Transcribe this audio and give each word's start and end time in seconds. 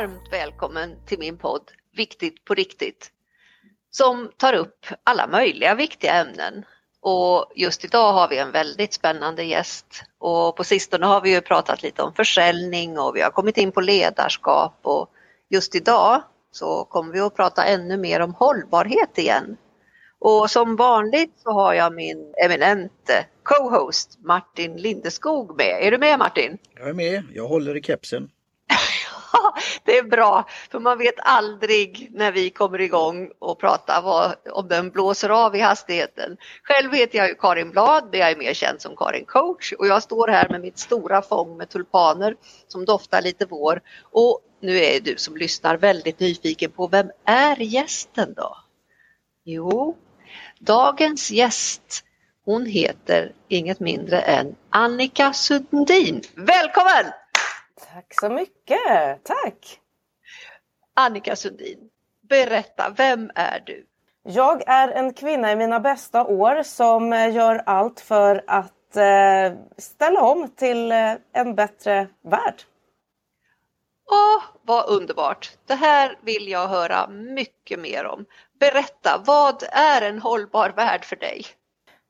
varmt 0.00 0.32
välkommen 0.32 0.96
till 1.06 1.18
min 1.18 1.38
podd 1.38 1.62
Viktigt 1.96 2.44
på 2.44 2.54
riktigt 2.54 3.10
som 3.90 4.30
tar 4.36 4.52
upp 4.52 4.86
alla 5.04 5.26
möjliga 5.26 5.74
viktiga 5.74 6.14
ämnen. 6.14 6.64
Och 7.00 7.52
just 7.56 7.84
idag 7.84 8.12
har 8.12 8.28
vi 8.28 8.38
en 8.38 8.52
väldigt 8.52 8.92
spännande 8.92 9.44
gäst 9.44 10.04
och 10.18 10.56
på 10.56 10.64
sistone 10.64 11.06
har 11.06 11.20
vi 11.20 11.34
ju 11.34 11.40
pratat 11.40 11.82
lite 11.82 12.02
om 12.02 12.14
försäljning 12.14 12.98
och 12.98 13.16
vi 13.16 13.20
har 13.20 13.30
kommit 13.30 13.58
in 13.58 13.72
på 13.72 13.80
ledarskap 13.80 14.78
och 14.82 15.10
just 15.48 15.74
idag 15.74 16.22
så 16.50 16.84
kommer 16.84 17.12
vi 17.12 17.20
att 17.20 17.36
prata 17.36 17.64
ännu 17.64 17.96
mer 17.96 18.20
om 18.20 18.34
hållbarhet 18.34 19.18
igen. 19.18 19.56
Och 20.18 20.50
som 20.50 20.76
vanligt 20.76 21.32
så 21.36 21.50
har 21.50 21.74
jag 21.74 21.94
min 21.94 22.34
eminente 22.44 23.26
co-host 23.42 24.18
Martin 24.18 24.76
Lindeskog 24.76 25.56
med. 25.56 25.78
Är 25.86 25.90
du 25.90 25.98
med 25.98 26.18
Martin? 26.18 26.58
Jag 26.78 26.88
är 26.88 26.94
med, 26.94 27.24
jag 27.34 27.48
håller 27.48 27.76
i 27.76 27.82
kepsen. 27.82 28.30
det 29.84 29.98
är 29.98 30.02
bra, 30.02 30.48
för 30.70 30.80
man 30.80 30.98
vet 30.98 31.14
aldrig 31.18 32.10
när 32.12 32.32
vi 32.32 32.50
kommer 32.50 32.80
igång 32.80 33.30
och 33.38 33.58
pratar 33.58 34.02
vad, 34.02 34.34
om 34.52 34.68
den 34.68 34.90
blåser 34.90 35.28
av 35.28 35.56
i 35.56 35.60
hastigheten. 35.60 36.36
Själv 36.62 36.92
heter 36.92 37.18
jag 37.18 37.38
Karin 37.38 37.70
Blad, 37.70 38.08
men 38.10 38.20
jag 38.20 38.30
är 38.30 38.36
mer 38.36 38.54
känd 38.54 38.80
som 38.80 38.96
Karin 38.96 39.24
Coach 39.24 39.72
och 39.72 39.86
jag 39.86 40.02
står 40.02 40.28
här 40.28 40.48
med 40.48 40.60
mitt 40.60 40.78
stora 40.78 41.22
fång 41.22 41.56
med 41.56 41.68
tulpaner 41.68 42.36
som 42.68 42.84
doftar 42.84 43.22
lite 43.22 43.46
vår. 43.46 43.80
Och 44.02 44.40
nu 44.60 44.78
är 44.78 45.00
du 45.00 45.16
som 45.16 45.36
lyssnar 45.36 45.76
väldigt 45.76 46.20
nyfiken 46.20 46.70
på 46.70 46.86
vem 46.86 47.10
är 47.24 47.56
gästen 47.56 48.34
då? 48.34 48.56
Jo, 49.44 49.96
dagens 50.58 51.30
gäst 51.30 52.04
hon 52.44 52.66
heter 52.66 53.32
inget 53.48 53.80
mindre 53.80 54.20
än 54.20 54.56
Annika 54.70 55.32
Sundin. 55.32 56.22
Välkommen! 56.34 57.19
Tack 57.94 58.14
så 58.20 58.28
mycket, 58.28 59.24
tack! 59.24 59.80
Annika 60.94 61.36
Sundin, 61.36 61.90
berätta, 62.28 62.94
vem 62.96 63.30
är 63.34 63.62
du? 63.66 63.86
Jag 64.22 64.62
är 64.68 64.88
en 64.88 65.12
kvinna 65.12 65.52
i 65.52 65.56
mina 65.56 65.80
bästa 65.80 66.24
år 66.24 66.62
som 66.62 67.12
eh, 67.12 67.34
gör 67.34 67.62
allt 67.66 68.00
för 68.00 68.44
att 68.46 68.96
eh, 68.96 69.58
ställa 69.78 70.22
om 70.22 70.48
till 70.48 70.92
eh, 70.92 71.14
en 71.32 71.54
bättre 71.54 72.08
värld. 72.22 72.62
Åh, 74.10 74.42
vad 74.62 74.88
underbart! 74.88 75.50
Det 75.66 75.74
här 75.74 76.18
vill 76.22 76.48
jag 76.48 76.68
höra 76.68 77.08
mycket 77.08 77.80
mer 77.80 78.06
om. 78.06 78.24
Berätta, 78.60 79.22
vad 79.26 79.62
är 79.72 80.02
en 80.02 80.18
hållbar 80.18 80.70
värld 80.70 81.04
för 81.04 81.16
dig? 81.16 81.46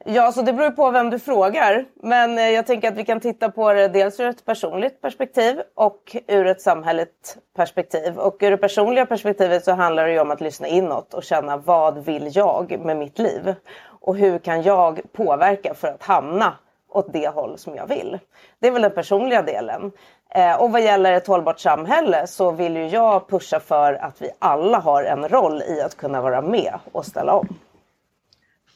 Ja, 0.04 0.32
så 0.32 0.42
det 0.42 0.52
beror 0.52 0.70
på 0.70 0.90
vem 0.90 1.10
du 1.10 1.18
frågar. 1.18 1.84
Men 1.94 2.38
eh, 2.38 2.48
jag 2.50 2.66
tänker 2.66 2.88
att 2.88 2.96
vi 2.96 3.04
kan 3.04 3.20
titta 3.20 3.50
på 3.50 3.72
det 3.72 3.88
dels 3.88 4.20
ur 4.20 4.28
ett 4.28 4.44
personligt 4.44 5.00
perspektiv 5.00 5.62
och 5.74 6.16
ur 6.26 6.46
ett 6.46 6.60
samhälleligt 6.60 7.36
perspektiv. 7.56 8.18
Och 8.18 8.36
ur 8.40 8.50
det 8.50 8.56
personliga 8.56 9.06
perspektivet 9.06 9.64
så 9.64 9.72
handlar 9.72 10.06
det 10.06 10.12
ju 10.12 10.20
om 10.20 10.30
att 10.30 10.40
lyssna 10.40 10.66
inåt 10.66 11.14
och 11.14 11.22
känna 11.22 11.56
vad 11.56 12.04
vill 12.04 12.36
jag 12.36 12.80
med 12.80 12.96
mitt 12.96 13.18
liv? 13.18 13.54
Och 13.82 14.16
hur 14.16 14.38
kan 14.38 14.62
jag 14.62 15.00
påverka 15.12 15.74
för 15.74 15.88
att 15.88 16.02
hamna 16.02 16.54
åt 16.88 17.12
det 17.12 17.28
håll 17.28 17.58
som 17.58 17.74
jag 17.74 17.86
vill? 17.86 18.18
Det 18.58 18.66
är 18.66 18.72
väl 18.72 18.82
den 18.82 18.94
personliga 18.94 19.42
delen. 19.42 19.92
Eh, 20.34 20.62
och 20.62 20.72
vad 20.72 20.82
gäller 20.82 21.12
ett 21.12 21.26
hållbart 21.26 21.60
samhälle 21.60 22.26
så 22.26 22.50
vill 22.50 22.76
ju 22.76 22.88
jag 22.88 23.28
pusha 23.28 23.60
för 23.60 23.94
att 23.94 24.22
vi 24.22 24.30
alla 24.38 24.78
har 24.78 25.04
en 25.04 25.28
roll 25.28 25.62
i 25.62 25.80
att 25.80 25.96
kunna 25.96 26.20
vara 26.20 26.42
med 26.42 26.74
och 26.92 27.06
ställa 27.06 27.34
om. 27.34 27.48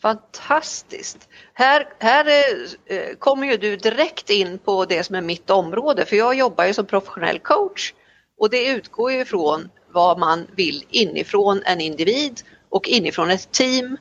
Fantastiskt! 0.04 1.28
Här, 1.54 1.88
här 1.98 2.26
eh, 2.86 3.16
kommer 3.18 3.46
ju 3.46 3.56
du 3.56 3.76
direkt 3.76 4.30
in 4.30 4.58
på 4.58 4.84
det 4.84 5.04
som 5.04 5.16
är 5.16 5.20
mitt 5.20 5.50
område 5.50 6.04
för 6.04 6.16
jag 6.16 6.34
jobbar 6.34 6.64
ju 6.64 6.74
som 6.74 6.86
professionell 6.86 7.38
coach 7.38 7.92
och 8.38 8.50
det 8.50 8.66
utgår 8.66 9.12
ju 9.12 9.20
ifrån 9.20 9.70
vad 9.92 10.18
man 10.18 10.46
vill 10.56 10.84
inifrån 10.90 11.62
en 11.64 11.80
individ 11.80 12.40
och 12.68 12.88
inifrån 12.88 13.30
ett 13.30 13.52
team, 13.52 13.96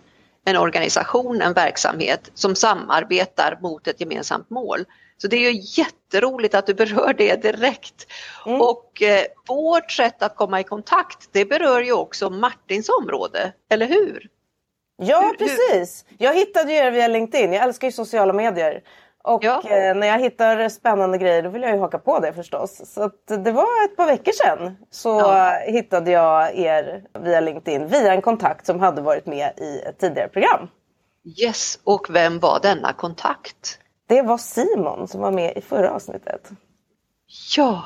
en 0.45 0.57
organisation, 0.57 1.41
en 1.41 1.53
verksamhet 1.53 2.31
som 2.33 2.55
samarbetar 2.55 3.59
mot 3.61 3.87
ett 3.87 3.99
gemensamt 3.99 4.49
mål. 4.49 4.85
Så 5.17 5.27
det 5.27 5.37
är 5.37 5.51
ju 5.51 5.61
jätteroligt 5.81 6.55
att 6.55 6.67
du 6.67 6.73
berör 6.73 7.13
det 7.17 7.41
direkt. 7.41 8.07
Mm. 8.45 8.61
Och 8.61 9.01
eh, 9.01 9.25
vårt 9.47 9.91
sätt 9.91 10.23
att 10.23 10.35
komma 10.35 10.59
i 10.59 10.63
kontakt, 10.63 11.29
det 11.31 11.45
berör 11.45 11.81
ju 11.81 11.93
också 11.93 12.29
Martins 12.29 12.89
område, 12.89 13.53
eller 13.69 13.85
hur? 13.85 14.29
Ja, 14.97 15.33
precis. 15.37 16.05
Jag 16.17 16.35
hittade 16.35 16.73
er 16.73 16.91
via 16.91 17.07
LinkedIn. 17.07 17.53
Jag 17.53 17.63
älskar 17.63 17.87
ju 17.87 17.91
sociala 17.91 18.33
medier. 18.33 18.83
Och 19.23 19.43
ja. 19.43 19.61
eh, 19.65 19.95
när 19.95 20.07
jag 20.07 20.19
hittar 20.19 20.69
spännande 20.69 21.17
grejer 21.17 21.43
då 21.43 21.49
vill 21.49 21.61
jag 21.61 21.71
ju 21.71 21.79
haka 21.79 21.99
på 21.99 22.19
det 22.19 22.33
förstås. 22.33 22.93
Så 22.93 23.11
det 23.25 23.51
var 23.51 23.85
ett 23.85 23.95
par 23.97 24.05
veckor 24.05 24.31
sedan 24.31 24.77
så 24.91 25.09
ja. 25.09 25.59
hittade 25.67 26.11
jag 26.11 26.55
er 26.55 27.03
via 27.19 27.39
LinkedIn 27.39 27.87
via 27.87 28.13
en 28.13 28.21
kontakt 28.21 28.65
som 28.65 28.79
hade 28.79 29.01
varit 29.01 29.25
med 29.25 29.53
i 29.57 29.79
ett 29.79 29.99
tidigare 29.99 30.27
program. 30.27 30.67
Yes, 31.41 31.79
och 31.83 32.07
vem 32.09 32.39
var 32.39 32.59
denna 32.59 32.93
kontakt? 32.93 33.79
Det 34.07 34.21
var 34.21 34.37
Simon 34.37 35.07
som 35.07 35.21
var 35.21 35.31
med 35.31 35.57
i 35.57 35.61
förra 35.61 35.91
avsnittet. 35.91 36.49
Ja, 37.57 37.83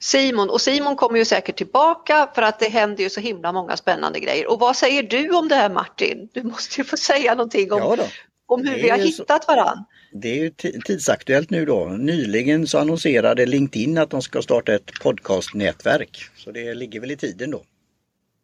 Simon 0.00 0.50
och 0.50 0.60
Simon 0.60 0.96
kommer 0.96 1.18
ju 1.18 1.24
säkert 1.24 1.56
tillbaka 1.56 2.28
för 2.34 2.42
att 2.42 2.58
det 2.58 2.68
händer 2.68 3.02
ju 3.02 3.10
så 3.10 3.20
himla 3.20 3.52
många 3.52 3.76
spännande 3.76 4.20
grejer. 4.20 4.50
Och 4.50 4.60
vad 4.60 4.76
säger 4.76 5.02
du 5.02 5.30
om 5.30 5.48
det 5.48 5.54
här 5.54 5.70
Martin? 5.70 6.28
Du 6.32 6.42
måste 6.42 6.80
ju 6.80 6.84
få 6.84 6.96
säga 6.96 7.34
någonting 7.34 7.72
om, 7.72 7.96
ja 7.98 8.06
om 8.48 8.64
hur 8.66 8.74
vi 8.74 8.88
har 8.88 8.98
hittat 8.98 9.48
varann. 9.48 9.84
Det 10.12 10.28
är 10.28 10.34
ju 10.34 10.50
tidsaktuellt 10.80 11.50
nu 11.50 11.64
då. 11.64 11.84
Nyligen 11.86 12.66
så 12.66 12.78
annonserade 12.78 13.46
LinkedIn 13.46 13.98
att 13.98 14.10
de 14.10 14.22
ska 14.22 14.42
starta 14.42 14.74
ett 14.74 14.90
podcastnätverk. 15.02 16.30
Så 16.36 16.50
det 16.50 16.74
ligger 16.74 17.00
väl 17.00 17.10
i 17.10 17.16
tiden 17.16 17.50
då. 17.50 17.62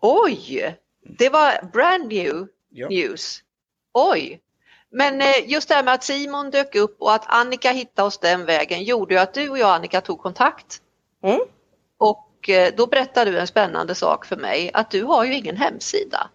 Oj! 0.00 0.76
Det 1.18 1.28
var 1.28 1.70
brand 1.72 2.08
new 2.08 2.46
ja. 2.70 2.88
news. 2.88 3.40
Oj! 3.92 4.40
Men 4.90 5.20
eh, 5.20 5.26
just 5.46 5.68
det 5.68 5.74
här 5.74 5.84
med 5.84 5.94
att 5.94 6.04
Simon 6.04 6.50
dök 6.50 6.74
upp 6.74 6.96
och 7.00 7.14
att 7.14 7.24
Annika 7.26 7.72
hittade 7.72 8.06
oss 8.06 8.18
den 8.18 8.44
vägen 8.44 8.84
gjorde 8.84 9.14
ju 9.14 9.20
att 9.20 9.34
du 9.34 9.48
och 9.48 9.58
jag 9.58 9.74
Annika 9.74 10.00
tog 10.00 10.18
kontakt. 10.18 10.80
Mm. 11.24 11.40
Och 11.98 12.48
eh, 12.48 12.72
då 12.76 12.86
berättade 12.86 13.30
du 13.30 13.38
en 13.38 13.46
spännande 13.46 13.94
sak 13.94 14.24
för 14.26 14.36
mig, 14.36 14.70
att 14.74 14.90
du 14.90 15.04
har 15.04 15.24
ju 15.24 15.34
ingen 15.34 15.56
hemsida. 15.56 16.30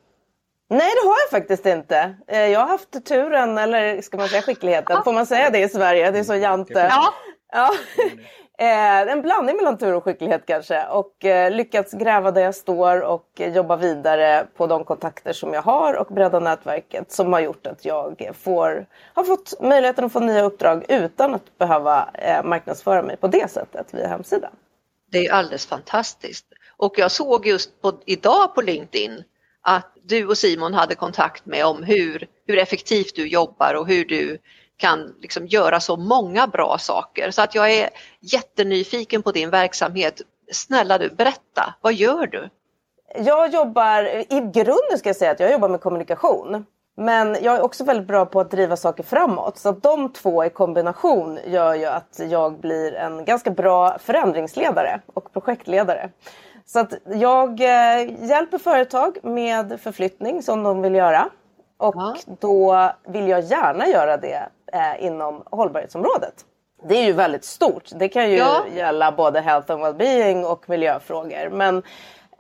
Nej 0.70 0.92
det 1.02 1.08
har 1.08 1.16
jag 1.26 1.30
faktiskt 1.32 1.66
inte. 1.66 2.16
Eh, 2.28 2.48
jag 2.48 2.60
har 2.60 2.68
haft 2.68 3.06
turen, 3.06 3.58
eller 3.58 4.02
ska 4.02 4.18
man 4.18 4.28
säga 4.28 4.42
skickligheten, 4.42 5.04
får 5.04 5.14
man 5.14 5.26
säga 5.26 5.50
det 5.50 5.60
i 5.60 5.70
Sverige? 5.70 6.12
Det 6.12 6.20
är 6.20 6.24
så 6.24 6.36
jante. 6.36 6.88
Ja. 6.92 7.14
ja. 7.52 7.70
Eh, 8.62 9.02
en 9.12 9.22
blandning 9.22 9.56
mellan 9.56 9.78
tur 9.78 9.94
och 9.94 10.04
skicklighet 10.04 10.46
kanske 10.46 10.86
och 10.88 11.14
lyckats 11.52 11.94
gräva 11.94 12.32
där 12.32 12.42
jag 12.42 12.56
står 12.56 13.02
och 13.02 13.26
jobba 13.36 13.76
vidare 13.76 14.48
på 14.58 14.68
de 14.68 14.84
kontakter 14.84 15.34
som 15.34 15.54
jag 15.54 15.62
har 15.62 15.94
och 15.94 16.08
bredda 16.08 16.40
nätverket 16.40 17.12
som 17.12 17.34
har 17.34 17.40
gjort 17.40 17.68
att 17.68 17.86
jag 17.86 18.32
får, 18.36 18.86
har 19.14 19.24
fått 19.24 19.54
möjligheten 19.62 20.06
att 20.06 20.14
få 20.14 20.20
nya 20.20 20.44
uppdrag 20.44 20.86
utan 20.90 21.36
att 21.36 21.58
behöva 21.58 22.10
marknadsföra 22.44 23.02
mig 23.02 23.18
på 23.18 23.28
det 23.28 23.52
sättet 23.52 23.94
via 23.94 24.08
hemsidan. 24.08 24.52
Det 25.12 25.28
är 25.28 25.34
alldeles 25.34 25.66
fantastiskt. 25.66 26.46
Och 26.78 26.94
jag 26.98 27.12
såg 27.12 27.48
just 27.48 27.82
på, 27.82 28.02
idag 28.06 28.56
på 28.56 28.62
LinkedIn 28.62 29.24
att 29.62 29.92
du 30.04 30.28
och 30.28 30.38
Simon 30.38 30.74
hade 30.74 30.96
kontakt 30.96 31.46
med 31.46 31.66
om 31.66 31.84
hur, 31.84 32.28
hur 32.48 32.58
effektivt 32.58 33.16
du 33.16 33.28
jobbar 33.28 33.74
och 33.74 33.88
hur 33.88 34.06
du 34.06 34.38
kan 34.78 35.16
liksom 35.22 35.48
göra 35.48 35.80
så 35.80 35.98
många 35.98 36.48
bra 36.48 36.78
saker. 36.78 37.32
Så 37.32 37.42
att 37.42 37.56
jag 37.56 37.74
är 37.74 37.90
jättenyfiken 38.20 39.24
på 39.24 39.32
din 39.32 39.50
verksamhet. 39.50 40.22
Snälla 40.52 40.98
du, 40.98 41.10
berätta, 41.10 41.74
vad 41.82 41.94
gör 41.94 42.28
du? 42.28 42.50
Jag 43.16 43.54
jobbar, 43.54 44.04
i 44.04 44.52
grunden 44.54 44.98
ska 44.98 45.10
jag 45.10 45.16
säga 45.16 45.32
att 45.32 45.40
jag 45.40 45.52
jobbar 45.52 45.70
med 45.70 45.82
kommunikation. 45.82 46.66
Men 47.00 47.38
jag 47.42 47.56
är 47.56 47.62
också 47.62 47.84
väldigt 47.84 48.08
bra 48.08 48.26
på 48.26 48.40
att 48.40 48.52
driva 48.52 48.76
saker 48.76 49.04
framåt. 49.04 49.58
Så 49.58 49.70
att 49.70 49.84
de 49.84 50.14
två 50.14 50.46
i 50.46 50.50
kombination 50.50 51.40
gör 51.46 51.74
ju 51.74 51.86
att 51.86 52.20
jag 52.30 52.60
blir 52.60 52.96
en 52.96 53.26
ganska 53.26 53.52
bra 53.52 53.98
förändringsledare 54.00 55.02
och 55.14 55.34
projektledare. 55.34 56.10
Så 56.66 56.80
att 56.80 56.94
jag 57.06 57.62
eh, 57.62 58.26
hjälper 58.26 58.58
företag 58.58 59.18
med 59.24 59.80
förflyttning 59.82 60.44
som 60.44 60.64
de 60.64 60.82
vill 60.82 60.96
göra. 60.96 61.30
Och 61.78 61.96
ja. 61.98 62.16
då 62.40 62.92
vill 63.08 63.28
jag 63.28 63.42
gärna 63.42 63.88
göra 63.88 64.18
det 64.18 64.50
eh, 64.74 65.06
inom 65.06 65.44
hållbarhetsområdet. 65.46 66.34
Det 66.88 66.96
är 66.96 67.04
ju 67.04 67.14
väldigt 67.14 67.46
stort. 67.46 67.90
Det 67.96 68.10
kan 68.10 68.30
ju 68.30 68.38
ja. 68.38 68.64
gälla 68.76 69.12
både 69.12 69.42
health 69.42 69.72
and 69.72 69.82
well-being 69.82 70.44
och 70.46 70.70
miljöfrågor. 70.70 71.50
Men 71.50 71.84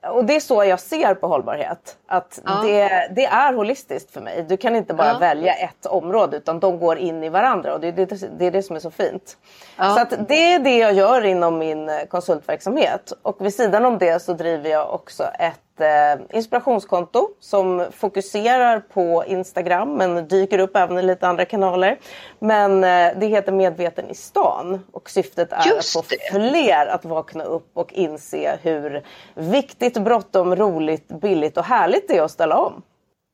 och 0.01 0.25
det 0.25 0.35
är 0.35 0.39
så 0.39 0.63
jag 0.63 0.79
ser 0.79 1.13
på 1.13 1.27
hållbarhet. 1.27 1.97
Att 2.11 2.39
ja. 2.45 2.61
det, 2.63 3.07
det, 3.15 3.25
är 3.25 3.53
holistiskt 3.53 4.11
för 4.11 4.21
mig. 4.21 4.45
Du 4.49 4.57
kan 4.57 4.75
inte 4.75 4.93
bara 4.93 5.07
ja. 5.07 5.17
välja 5.19 5.53
ett 5.53 5.85
område 5.85 6.37
utan 6.37 6.59
de 6.59 6.79
går 6.79 6.97
in 6.97 7.23
i 7.23 7.29
varandra 7.29 7.73
och 7.73 7.79
det, 7.79 7.91
det, 7.91 8.39
det 8.39 8.45
är 8.45 8.51
det 8.51 8.63
som 8.63 8.75
är 8.75 8.79
så 8.79 8.91
fint. 8.91 9.37
Ja. 9.77 9.95
Så 9.95 10.01
att 10.01 10.27
det 10.27 10.53
är 10.53 10.59
det 10.59 10.77
jag 10.77 10.93
gör 10.93 11.25
inom 11.25 11.57
min 11.57 11.91
konsultverksamhet. 12.09 13.13
Och 13.21 13.45
vid 13.45 13.53
sidan 13.53 13.85
om 13.85 13.97
det 13.97 14.21
så 14.21 14.33
driver 14.33 14.69
jag 14.69 14.93
också 14.93 15.23
ett 15.23 15.81
eh, 15.81 16.37
inspirationskonto 16.37 17.29
som 17.39 17.85
fokuserar 17.91 18.79
på 18.79 19.23
Instagram 19.27 19.93
men 19.93 20.27
dyker 20.27 20.59
upp 20.59 20.75
även 20.75 20.97
i 20.97 21.01
lite 21.01 21.27
andra 21.27 21.45
kanaler. 21.45 21.99
Men 22.39 22.83
eh, 22.83 23.19
det 23.19 23.25
heter 23.25 23.51
Medveten 23.51 24.09
i 24.09 24.15
stan 24.15 24.83
och 24.91 25.09
syftet 25.09 25.53
är 25.53 25.67
Just 25.67 25.97
att 25.97 26.05
få 26.05 26.15
fler 26.31 26.85
att 26.85 27.05
vakna 27.05 27.43
upp 27.43 27.71
och 27.73 27.93
inse 27.93 28.57
hur 28.61 29.03
viktigt, 29.33 29.97
bråttom, 29.97 30.55
roligt, 30.55 31.07
billigt 31.07 31.57
och 31.57 31.65
härligt 31.65 31.98
det 32.07 32.17
är 32.17 32.21
att 32.21 32.31
ställa 32.31 32.57
om. 32.57 32.81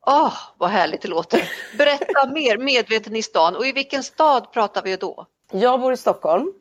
Åh, 0.07 0.33
vad 0.57 0.69
härligt 0.69 1.01
det 1.01 1.07
låter. 1.07 1.49
Berätta 1.77 2.27
mer, 2.33 2.57
medveten 2.57 3.15
i 3.15 3.23
stan. 3.23 3.55
Och 3.55 3.65
i 3.65 3.71
vilken 3.71 4.03
stad 4.03 4.51
pratar 4.51 4.81
vi 4.81 4.95
då? 4.95 5.25
Jag 5.51 5.81
bor 5.81 5.93
i 5.93 5.97
Stockholm 5.97 6.53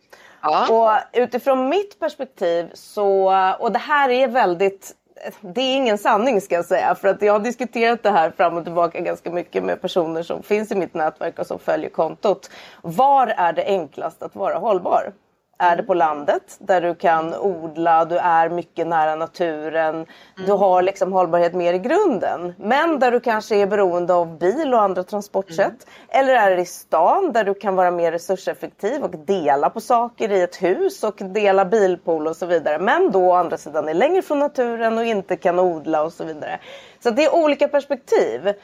Ja. 0.45 0.69
Och 0.69 1.21
utifrån 1.21 1.69
mitt 1.69 2.01
perspektiv 2.01 2.71
så, 2.75 3.33
och 3.59 3.73
det 3.73 3.79
här 3.79 4.11
är 4.11 4.29
väldigt 4.29 4.95
det 5.41 5.61
är 5.61 5.77
ingen 5.77 5.99
sanning 5.99 6.41
ska 6.41 6.55
jag 6.55 6.65
säga 6.65 6.95
för 6.95 7.09
att 7.09 7.23
jag 7.23 7.33
har 7.33 7.41
diskuterat 7.41 8.03
det 8.03 8.11
här 8.11 8.31
fram 8.31 8.56
och 8.56 8.65
tillbaka 8.65 9.01
ganska 9.01 9.31
mycket 9.31 9.65
med 9.65 9.81
personer 9.81 10.23
som 10.23 10.43
finns 10.43 10.73
i 10.73 10.75
mitt 10.75 10.95
nätverk 10.95 11.39
och 11.39 11.47
som 11.47 11.59
följer 11.59 11.91
kontot. 11.91 12.51
Var 12.83 13.27
är 13.27 13.53
det 13.53 13.65
enklast 13.65 14.23
att 14.23 14.37
vara 14.37 14.59
hållbar? 14.59 15.12
Är 15.59 15.77
det 15.77 15.83
på 15.83 15.95
landet 15.95 16.56
där 16.59 16.81
du 16.81 16.95
kan 16.95 17.35
odla, 17.35 18.05
du 18.05 18.19
är 18.19 18.49
mycket 18.49 18.87
nära 18.87 19.15
naturen, 19.15 20.06
du 20.47 20.53
har 20.53 20.83
liksom 20.83 21.12
hållbarhet 21.12 21.55
mer 21.55 21.75
i 21.75 21.79
grunden. 21.79 22.55
Men 22.59 22.99
där 22.99 23.11
du 23.11 23.21
kanske 23.21 23.56
är 23.56 23.67
beroende 23.67 24.15
av 24.15 24.39
bil 24.39 24.75
och 24.75 24.83
andra 24.83 25.05
transportsätt. 25.05 25.87
Eller 26.09 26.35
är 26.35 26.56
det 26.56 26.62
i 26.62 26.67
stan 26.67 27.33
där 27.33 27.45
du 27.45 27.55
kan 27.55 27.77
vara 27.77 27.91
mer 27.91 28.12
resurseffektiv 28.12 29.05
och 29.05 29.11
dela 29.11 29.71
på 29.71 29.81
saker 29.81 30.33
i 30.33 30.43
ett 30.43 30.62
hus 30.62 31.05
och 31.05 31.17
dela 31.17 31.65
bilpool 31.65 32.27
och 32.27 32.37
så 32.37 32.47
vidare. 32.47 32.79
Men 32.79 33.11
då 33.11 33.25
å 33.25 33.33
andra 33.33 33.56
sidan 33.56 33.89
är 33.89 33.95
längre 33.95 34.23
från 34.23 34.39
naturen 34.39 34.99
och 34.99 35.05
inte 35.05 35.37
kan 35.37 35.59
odla 35.59 36.03
och 36.03 36.12
så 36.12 36.25
vidare. 36.25 36.59
Så 37.03 37.11
det 37.11 37.25
är 37.25 37.35
olika 37.35 37.69
perspektiv. 37.69 38.55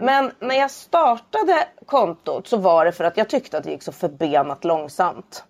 Men 0.00 0.32
när 0.38 0.54
jag 0.54 0.70
startade 0.70 1.68
kontot 1.86 2.46
så 2.46 2.56
var 2.56 2.84
det 2.84 2.92
för 2.92 3.04
att 3.04 3.16
jag 3.16 3.28
tyckte 3.28 3.58
att 3.58 3.64
det 3.64 3.70
gick 3.70 3.82
så 3.82 3.92
förbenat 3.92 4.64
långsamt. 4.64 5.44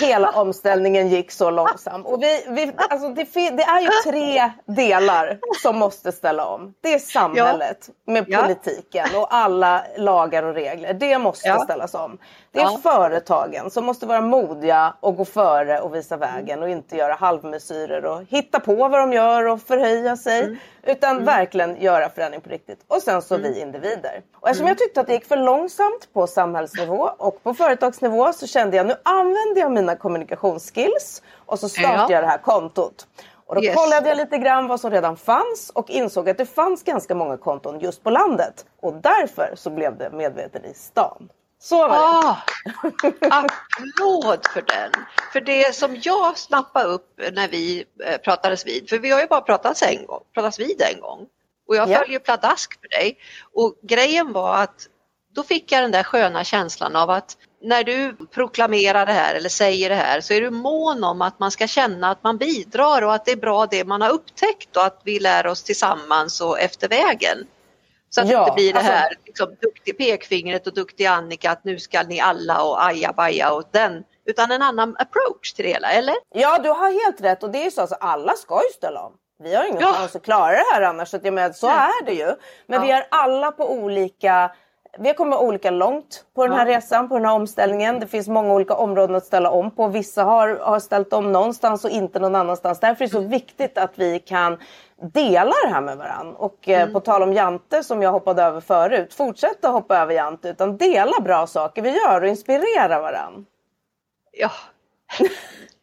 Hela 0.00 0.30
omställningen 0.30 1.08
gick 1.08 1.30
så 1.30 1.50
långsamt. 1.50 2.06
Och 2.06 2.22
vi, 2.22 2.44
vi, 2.48 2.72
alltså 2.90 3.08
det, 3.08 3.24
det 3.34 3.62
är 3.62 3.80
ju 3.80 3.88
tre 4.12 4.50
delar 4.66 5.38
som 5.62 5.76
måste 5.78 6.12
ställa 6.12 6.46
om. 6.46 6.74
Det 6.80 6.94
är 6.94 6.98
samhället 6.98 7.90
med 8.06 8.24
Ja. 8.28 8.42
politiken 8.42 9.06
och 9.16 9.34
alla 9.34 9.84
lagar 9.96 10.42
och 10.42 10.54
regler. 10.54 10.94
Det 10.94 11.18
måste 11.18 11.48
Ja. 11.48 11.58
ställas 11.64 11.94
om. 11.94 12.18
Det 12.54 12.60
är 12.60 12.64
Ja. 12.64 12.78
företagen 12.82 13.70
som 13.70 13.84
måste 13.84 14.06
vara 14.06 14.20
modiga 14.20 14.94
och 15.00 15.16
gå 15.16 15.24
före 15.24 15.80
och 15.80 15.94
visa 15.94 16.16
vägen 16.16 16.62
och 16.62 16.68
inte 16.68 16.96
göra 16.96 17.14
halvmesyrer 17.14 18.04
och 18.04 18.22
hitta 18.28 18.60
på 18.60 18.74
vad 18.74 18.92
de 19.00 19.12
gör 19.12 19.46
och 19.48 19.60
förhöja 19.62 20.16
sig. 20.16 20.56
Utan 20.82 21.24
verkligen 21.24 21.80
göra 21.82 22.08
förändring 22.08 22.40
på 22.40 22.48
riktigt. 22.50 22.84
Och 22.88 23.02
sen 23.02 23.22
så 23.22 23.36
vi 23.36 23.60
individer. 23.60 24.22
Och 24.40 24.48
eftersom 24.48 24.68
jag 24.68 24.78
tyckte 24.78 25.00
att 25.00 25.06
det 25.06 25.12
gick 25.12 25.24
för 25.24 25.36
långsamt 25.36 26.08
på 26.12 26.26
samhällsnivå 26.26 27.10
och 27.18 27.42
på 27.42 27.54
företagsnivå 27.54 28.32
så 28.32 28.46
kände 28.46 28.76
jag 28.76 28.86
nu 28.86 28.94
använder 29.02 29.60
jag 29.60 29.72
mina 29.72 29.96
kommunikationsskills 29.96 31.22
och 31.46 31.58
så 31.58 31.68
startar 31.68 31.94
Ja. 31.94 32.06
jag 32.10 32.22
det 32.24 32.28
här 32.28 32.38
kontot. 32.38 33.06
Och 33.46 33.54
då 33.54 33.62
Yes. 33.64 33.74
kollade 33.76 34.08
jag 34.08 34.16
lite 34.16 34.38
grann 34.38 34.68
vad 34.68 34.80
som 34.80 34.90
redan 34.90 35.16
fanns 35.16 35.70
och 35.74 35.90
insåg 35.90 36.30
att 36.30 36.38
det 36.38 36.46
fanns 36.46 36.82
ganska 36.82 37.14
många 37.14 37.36
konton 37.36 37.80
just 37.80 38.02
på 38.04 38.10
landet. 38.10 38.64
Och 38.80 38.94
därför 38.94 39.52
så 39.56 39.70
blev 39.70 39.98
det 39.98 40.10
medveten 40.10 40.64
i 40.64 40.74
stan. 40.74 41.28
Så 41.64 41.88
var 41.88 41.88
det. 41.88 42.04
Ah, 42.04 42.36
applåd 43.44 44.46
för 44.52 44.62
den. 44.62 44.90
För 45.32 45.40
det 45.40 45.74
som 45.74 45.96
jag 46.02 46.38
snappade 46.38 46.88
upp 46.88 47.20
när 47.32 47.48
vi 47.48 47.84
eh, 48.04 48.16
pratades 48.18 48.66
vid, 48.66 48.88
för 48.88 48.98
vi 48.98 49.10
har 49.10 49.20
ju 49.20 49.26
bara 49.26 49.40
pratats, 49.40 49.82
en 49.82 50.06
gång, 50.06 50.20
pratats 50.34 50.60
vid 50.60 50.82
en 50.94 51.00
gång. 51.00 51.26
Och 51.68 51.76
jag 51.76 51.88
Ja. 51.90 51.98
följer 51.98 52.18
pladask 52.18 52.80
för 52.80 52.88
dig. 52.88 53.18
Och 53.54 53.74
grejen 53.82 54.32
var 54.32 54.56
att 54.56 54.86
då 55.34 55.42
fick 55.42 55.72
jag 55.72 55.82
den 55.82 55.90
där 55.90 56.02
sköna 56.02 56.44
känslan 56.44 56.96
av 56.96 57.10
att 57.10 57.36
när 57.62 57.84
du 57.84 58.16
proklamerar 58.34 59.06
det 59.06 59.12
här 59.12 59.34
eller 59.34 59.48
säger 59.48 59.88
det 59.88 59.94
här 59.94 60.20
så 60.20 60.34
är 60.34 60.40
du 60.40 60.50
mån 60.50 61.04
om 61.04 61.22
att 61.22 61.38
man 61.40 61.50
ska 61.50 61.66
känna 61.66 62.10
att 62.10 62.22
man 62.22 62.38
bidrar 62.38 63.02
och 63.02 63.14
att 63.14 63.24
det 63.24 63.32
är 63.32 63.36
bra 63.36 63.66
det 63.66 63.84
man 63.84 64.02
har 64.02 64.10
upptäckt 64.10 64.76
och 64.76 64.84
att 64.84 65.00
vi 65.04 65.18
lär 65.18 65.46
oss 65.46 65.62
tillsammans 65.62 66.40
och 66.40 66.60
efter 66.60 66.88
vägen. 66.88 67.46
Så 68.14 68.20
att 68.20 68.28
Ja, 68.28 68.38
det 68.38 68.42
inte 68.44 68.54
blir 68.54 68.72
det 68.72 68.78
alltså- 68.78 68.92
här 68.92 69.14
liksom, 69.24 69.56
duktig 69.62 69.98
pekfingret 69.98 70.66
och 70.66 70.74
duktig 70.74 71.06
Annika 71.06 71.50
att 71.50 71.64
nu 71.64 71.78
ska 71.78 72.02
ni 72.02 72.20
alla 72.20 72.62
och 72.62 72.84
aja 72.84 73.12
baja 73.12 73.52
och 73.52 73.62
den. 73.70 74.04
Utan 74.26 74.50
en 74.50 74.62
annan 74.62 74.96
approach 74.98 75.52
till 75.52 75.64
det 75.64 75.70
hela, 75.70 75.92
eller? 75.92 76.14
Ja, 76.34 76.58
du 76.58 76.68
har 76.68 77.04
helt 77.04 77.20
rätt 77.20 77.42
och 77.42 77.50
det 77.50 77.58
är 77.58 77.64
ju 77.64 77.70
så 77.70 77.80
att 77.80 77.92
alltså, 77.92 78.06
alla 78.06 78.32
ska 78.32 78.54
ju 78.62 78.68
ställa 78.76 79.00
om. 79.02 79.12
Vi 79.42 79.54
har 79.54 79.64
ingen 79.64 79.80
Ja. 79.80 79.92
chans 79.92 80.16
att 80.16 80.22
klara 80.24 80.52
det 80.52 80.64
här 80.72 80.82
annars. 80.82 81.08
Så, 81.08 81.16
att 81.16 81.24
jag 81.24 81.34
menar, 81.34 81.52
så 81.52 81.66
är 81.66 82.04
det 82.06 82.12
ju. 82.12 82.26
Men 82.66 82.80
Ja. 82.80 82.80
vi 82.80 82.90
är 82.90 83.06
alla 83.10 83.52
på 83.52 83.72
olika 83.72 84.50
vi 84.98 85.08
har 85.08 85.14
kommit 85.14 85.38
olika 85.38 85.70
långt 85.70 86.24
på 86.34 86.46
den 86.46 86.56
här 86.56 86.66
Ja. 86.66 86.76
resan, 86.76 87.08
på 87.08 87.14
den 87.14 87.24
här 87.24 87.34
omställningen. 87.34 88.00
Det 88.00 88.06
finns 88.06 88.28
många 88.28 88.54
olika 88.54 88.74
områden 88.74 89.16
att 89.16 89.24
ställa 89.24 89.50
om 89.50 89.70
på. 89.70 89.88
Vissa 89.88 90.24
har, 90.24 90.48
har 90.56 90.80
ställt 90.80 91.12
om 91.12 91.32
någonstans 91.32 91.84
och 91.84 91.90
inte 91.90 92.18
någon 92.18 92.34
annanstans. 92.34 92.80
Därför 92.80 93.04
är 93.04 93.08
det 93.08 93.12
så 93.12 93.20
viktigt 93.20 93.78
att 93.78 93.92
vi 93.94 94.18
kan 94.18 94.58
dela 95.12 95.54
det 95.64 95.72
här 95.72 95.80
med 95.80 95.96
varandra. 95.96 96.36
Och 96.38 96.68
eh, 96.68 96.88
på 96.92 97.00
tal 97.00 97.22
om 97.22 97.32
Jante 97.32 97.82
som 97.84 98.02
jag 98.02 98.12
hoppade 98.12 98.42
över 98.42 98.60
förut, 98.60 99.14
fortsätta 99.14 99.68
hoppa 99.68 99.98
över 99.98 100.14
Jante 100.14 100.48
utan 100.48 100.76
dela 100.76 101.20
bra 101.20 101.46
saker 101.46 101.82
vi 101.82 101.90
gör 101.90 102.22
och 102.22 102.28
inspirera 102.28 103.00
varandra. 103.00 103.44
Ja. 104.32 104.50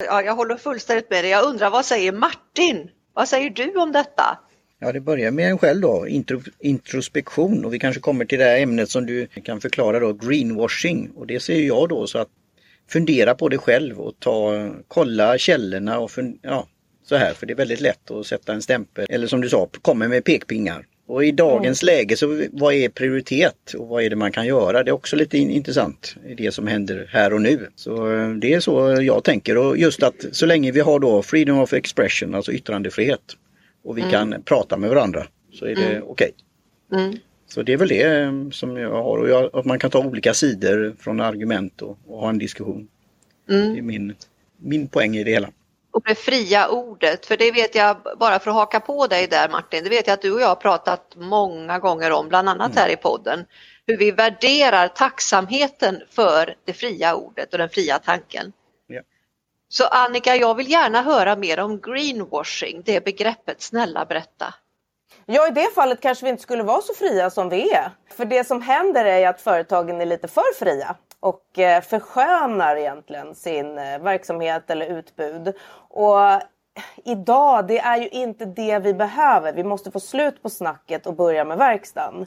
ja, 0.07 0.21
jag 0.21 0.35
håller 0.35 0.55
fullständigt 0.55 1.09
med 1.09 1.23
dig. 1.23 1.31
Jag 1.31 1.45
undrar 1.45 1.69
vad 1.69 1.85
säger 1.85 2.11
Martin? 2.11 2.89
Vad 3.13 3.27
säger 3.27 3.49
du 3.49 3.77
om 3.81 3.91
detta? 3.91 4.37
Ja, 4.83 4.92
det 4.92 5.00
börjar 5.00 5.31
med 5.31 5.50
en 5.50 5.57
själv 5.57 5.81
då, 5.81 6.07
intro, 6.07 6.42
introspektion 6.60 7.66
och 7.66 7.74
vi 7.74 7.80
kanske 7.80 8.01
kommer 8.01 8.25
till 8.25 8.39
det 8.39 8.45
här 8.45 8.60
ämnet 8.60 8.89
som 8.89 9.06
du 9.06 9.28
kan 9.28 9.62
förklara 9.62 10.00
då, 10.00 10.13
greenwashing. 10.13 11.12
Och 11.16 11.28
det 11.28 11.39
ser 11.39 11.62
jag 11.62 11.89
då 11.89 12.07
så 12.07 12.18
att 12.18 12.30
fundera 12.89 13.36
på 13.36 13.50
det 13.50 13.57
själv 13.57 14.00
och 14.00 14.13
ta, 14.19 14.69
kolla 14.88 15.38
källorna 15.38 16.00
och 16.00 16.12
fun, 16.12 16.39
ja, 16.42 16.68
så 17.04 17.16
här, 17.16 17.33
för 17.33 17.45
det 17.45 17.54
är 17.54 17.56
väldigt 17.56 17.81
lätt 17.81 18.12
att 18.12 18.25
sätta 18.25 18.54
en 18.54 18.62
stämpel, 18.62 19.06
eller 19.10 19.28
som 19.28 19.42
du 19.42 19.50
sa, 19.50 19.69
komma 19.81 20.07
med 20.07 20.24
pekpingar. 20.24 20.86
Och 21.07 21.25
i 21.25 21.31
dagens 21.31 21.83
läge 21.83 22.18
så 22.18 22.44
vad 22.51 22.74
är 22.74 22.89
prioritet 22.89 23.74
och 23.78 23.88
vad 23.88 24.04
är 24.04 24.10
det 24.10 24.16
man 24.16 24.31
kan 24.31 24.48
göra? 24.48 24.83
Det 24.83 24.92
är 24.92 24.94
också 24.94 25.16
lite 25.16 25.38
in, 25.38 25.50
intressant 25.50 26.16
i 26.28 26.36
det 26.36 26.51
som 26.51 26.68
händer 26.68 27.10
här 27.12 27.33
och 27.33 27.42
nu. 27.42 27.68
Så 27.75 28.13
eh, 28.13 28.30
det 28.30 28.54
är 28.54 28.60
så 28.60 29.01
jag 29.01 29.24
tänker 29.24 29.57
och 29.57 29.78
just 29.78 30.04
att 30.04 30.25
så 30.31 30.45
länge 30.45 30.72
vi 30.72 30.80
har 30.80 31.00
då 31.00 31.22
freedom 31.22 31.60
of 31.60 31.74
expression, 31.74 32.36
alltså 32.36 32.51
yttrandefrihet 32.51 33.38
och 33.83 33.98
vi 33.98 34.01
kan 34.01 34.44
prata 34.45 34.78
med 34.78 34.89
varandra 34.89 35.28
så 35.54 35.66
är 35.66 35.75
det 35.75 36.01
okej. 36.01 36.33
Mm. 36.94 37.18
Så 37.48 37.62
det 37.62 37.74
är 37.74 37.78
väl 37.78 37.88
det 37.88 38.04
eh, 38.04 38.50
som 38.51 38.78
jag 38.78 39.04
har 39.04 39.18
och 39.18 39.30
jag, 39.30 39.56
att 39.56 39.66
man 39.66 39.80
kan 39.80 39.92
ta 39.92 40.00
olika 40.00 40.33
sidor 40.33 40.95
från 41.00 41.19
argument 41.19 41.81
och, 41.81 41.98
och 42.07 42.19
ha 42.19 42.30
en 42.30 42.38
diskussion. 42.38 42.88
Mm. 43.50 43.74
Det 43.74 43.80
är 43.80 43.83
min, 43.83 44.16
min 44.57 44.88
poäng 44.88 45.16
i 45.16 45.23
det 45.23 45.31
hela. 45.31 45.50
Och 45.92 46.04
det 46.06 46.16
fria 46.16 46.68
ordet, 46.68 47.26
för 47.26 47.38
det 47.38 47.52
vet 47.52 47.76
jag, 47.76 47.97
bara 48.19 48.40
för 48.40 48.52
att 48.52 48.56
haka 48.56 48.80
på 48.80 49.07
dig 49.07 49.28
där 49.28 49.50
Martin, 49.50 49.83
det 49.83 49.90
vet 49.90 50.07
jag 50.07 50.14
att 50.14 50.21
du 50.21 50.31
och 50.31 50.42
jag 50.42 50.47
har 50.47 50.56
pratat 50.56 51.16
många 51.16 51.80
gånger 51.80 52.11
om, 52.11 52.30
bland 52.30 52.50
annat 52.50 52.76
här 52.76 52.90
i 52.90 52.95
podden, 52.95 53.45
hur 53.88 53.97
vi 53.97 54.11
värderar 54.11 54.88
tacksamheten 54.88 56.02
för 56.09 56.56
det 56.66 56.73
fria 56.73 57.16
ordet 57.16 57.54
och 57.54 57.57
den 57.57 57.69
fria 57.69 58.00
tanken. 58.00 58.54
Så 59.71 59.87
Annika, 59.87 60.35
jag 60.35 60.56
vill 60.56 60.71
gärna 60.71 61.01
höra 61.01 61.35
mer 61.35 61.59
om 61.59 61.81
greenwashing, 61.81 62.81
det 62.85 63.06
begreppet, 63.06 63.61
snälla 63.61 64.06
berätta. 64.06 64.54
Ja, 65.25 65.47
i 65.47 65.51
det 65.51 65.75
fallet 65.75 66.01
kanske 66.01 66.25
vi 66.25 66.30
inte 66.30 66.44
skulle 66.44 66.63
vara 66.63 66.81
så 66.81 66.94
fria 66.94 67.30
som 67.30 67.49
vi 67.49 67.71
är. 67.71 67.92
För 68.09 68.25
det 68.25 68.44
som 68.44 68.61
händer 68.61 69.06
är 69.06 69.19
ju 69.19 69.25
att 69.25 69.42
företagen 69.42 70.01
är 70.01 70.06
lite 70.06 70.28
för 70.28 70.54
fria 70.59 70.95
och 71.19 71.59
eh, 71.59 71.81
förskönar 71.81 72.75
egentligen 72.75 73.35
sin 73.35 73.78
eh, 73.78 73.99
verksamhet 73.99 74.69
eller 74.69 74.85
utbud. 74.85 75.54
Och 75.90 76.42
idag, 77.06 77.68
det 77.68 77.80
är 77.80 77.97
ju 77.97 78.09
inte 78.09 78.45
det 78.45 78.80
vi 78.80 78.94
behöver. 78.94 79.54
Vi 79.54 79.63
måste 79.63 79.92
få 79.92 79.99
slut 79.99 80.44
på 80.44 80.49
snacket 80.49 81.07
och 81.07 81.16
börja 81.16 81.45
med 81.45 81.57
verkstaden. 81.57 82.25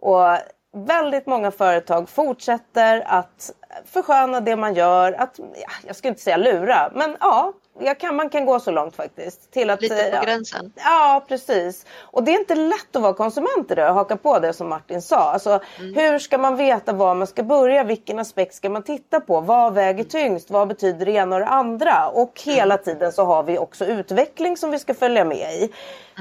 Och 0.00 0.38
väldigt 0.72 1.26
många 1.26 1.50
företag 1.50 2.08
fortsätter 2.08 3.02
att 3.06 3.50
försköna 3.84 4.40
det 4.40 4.56
man 4.56 4.74
gör. 4.74 5.12
Att, 5.12 5.40
jag 5.86 5.96
skulle 5.96 6.08
inte 6.08 6.22
säga 6.22 6.36
lura, 6.36 6.92
men 6.94 7.16
ja, 7.20 7.52
jag 7.78 8.00
kan, 8.00 8.16
man 8.16 8.30
kan 8.30 8.46
gå 8.46 8.60
så 8.60 8.70
långt 8.70 8.96
faktiskt. 8.96 9.50
Till 9.50 9.70
att, 9.70 9.82
Lite 9.82 9.94
på 9.94 10.16
ja, 10.16 10.22
gränsen. 10.22 10.72
Ja, 10.76 11.24
precis. 11.28 11.86
Och 12.00 12.22
det 12.22 12.34
är 12.34 12.38
inte 12.38 12.54
lätt 12.54 12.96
att 12.96 13.02
vara 13.02 13.14
konsument 13.14 13.70
i 13.70 13.74
det 13.74 13.88
och 13.88 13.94
haka 13.94 14.16
på 14.16 14.38
det 14.38 14.52
som 14.52 14.68
Martin 14.68 15.02
sa. 15.02 15.16
Alltså, 15.16 15.60
Hur 15.78 16.18
ska 16.18 16.38
man 16.38 16.56
veta 16.56 16.92
var 16.92 17.14
man 17.14 17.26
ska 17.26 17.42
börja? 17.42 17.84
Vilken 17.84 18.18
aspekt 18.18 18.54
ska 18.54 18.70
man 18.70 18.82
titta 18.82 19.20
på? 19.20 19.40
Vad 19.40 19.74
väger 19.74 20.04
tyngst? 20.04 20.50
Vad 20.50 20.68
betyder 20.68 21.06
det 21.06 21.12
ena 21.12 21.36
och 21.36 21.40
det 21.40 21.46
andra? 21.46 22.08
Och 22.08 22.40
hela 22.44 22.78
tiden 22.78 23.12
så 23.12 23.24
har 23.24 23.42
vi 23.42 23.58
också 23.58 23.84
utveckling 23.84 24.56
som 24.56 24.70
vi 24.70 24.78
ska 24.78 24.94
följa 24.94 25.24
med 25.24 25.54
i. 25.54 25.72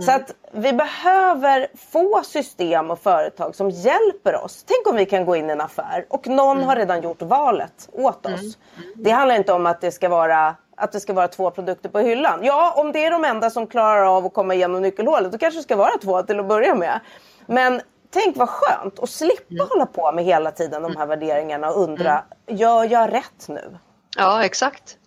Så 0.06 0.12
att 0.12 0.34
vi 0.52 0.74
behöver 0.74 1.68
få 1.92 2.22
system 2.24 2.92
och 2.92 3.00
företag 3.00 3.56
som 3.56 3.70
hjälper 3.70 4.44
oss. 4.44 4.64
Tänk 4.68 4.88
om 4.88 4.96
vi 4.96 5.06
kan 5.06 5.26
gå 5.26 5.36
in 5.36 5.50
i 5.50 5.54
en 5.54 5.62
affär 5.62 6.06
och 6.10 6.28
någon 6.28 6.64
har 6.64 6.76
redan 6.76 7.02
gjort 7.02 7.22
valet 7.22 7.90
åt 7.92 8.26
oss. 8.26 8.58
Det 8.96 9.12
handlar 9.12 9.36
inte 9.36 9.54
om 9.54 9.66
att 9.66 9.82
det 9.82 9.92
ska 9.92 10.10
vara 10.10 10.56
att 10.82 10.92
det 10.92 11.00
ska 11.00 11.14
vara 11.14 11.28
två 11.28 11.52
produkter 11.52 11.90
på 11.90 12.00
hyllan. 12.00 12.40
Ja, 12.44 12.74
om 12.78 12.92
det 12.92 13.06
är 13.06 13.12
de 13.12 13.26
enda 13.26 13.50
som 13.50 13.68
klarar 13.68 14.18
av 14.18 14.26
att 14.26 14.34
komma 14.34 14.54
igenom 14.54 14.82
nyckelhålet, 14.82 15.32
då 15.32 15.38
kanske 15.38 15.60
det 15.60 15.64
ska 15.64 15.76
vara 15.76 15.98
två 15.98 16.24
till 16.24 16.40
att 16.40 16.48
börja 16.48 16.76
med. 16.76 17.00
Men 17.46 17.82
tänk 18.10 18.38
vad 18.38 18.50
skönt 18.50 19.00
att 19.00 19.10
slippa 19.10 19.54
mm. 19.54 19.68
hålla 19.70 19.86
på 19.86 20.12
med 20.12 20.26
hela 20.26 20.52
tiden 20.52 20.82
de 20.82 20.96
här 20.96 21.06
värderingarna 21.06 21.70
och 21.70 21.84
undra, 21.84 22.24
mm. 22.48 22.60
gör 22.60 22.92
jag 22.92 23.14
rätt 23.14 23.48
nu? 23.48 23.78
Ja, 24.18 24.44
exakt. 24.44 24.98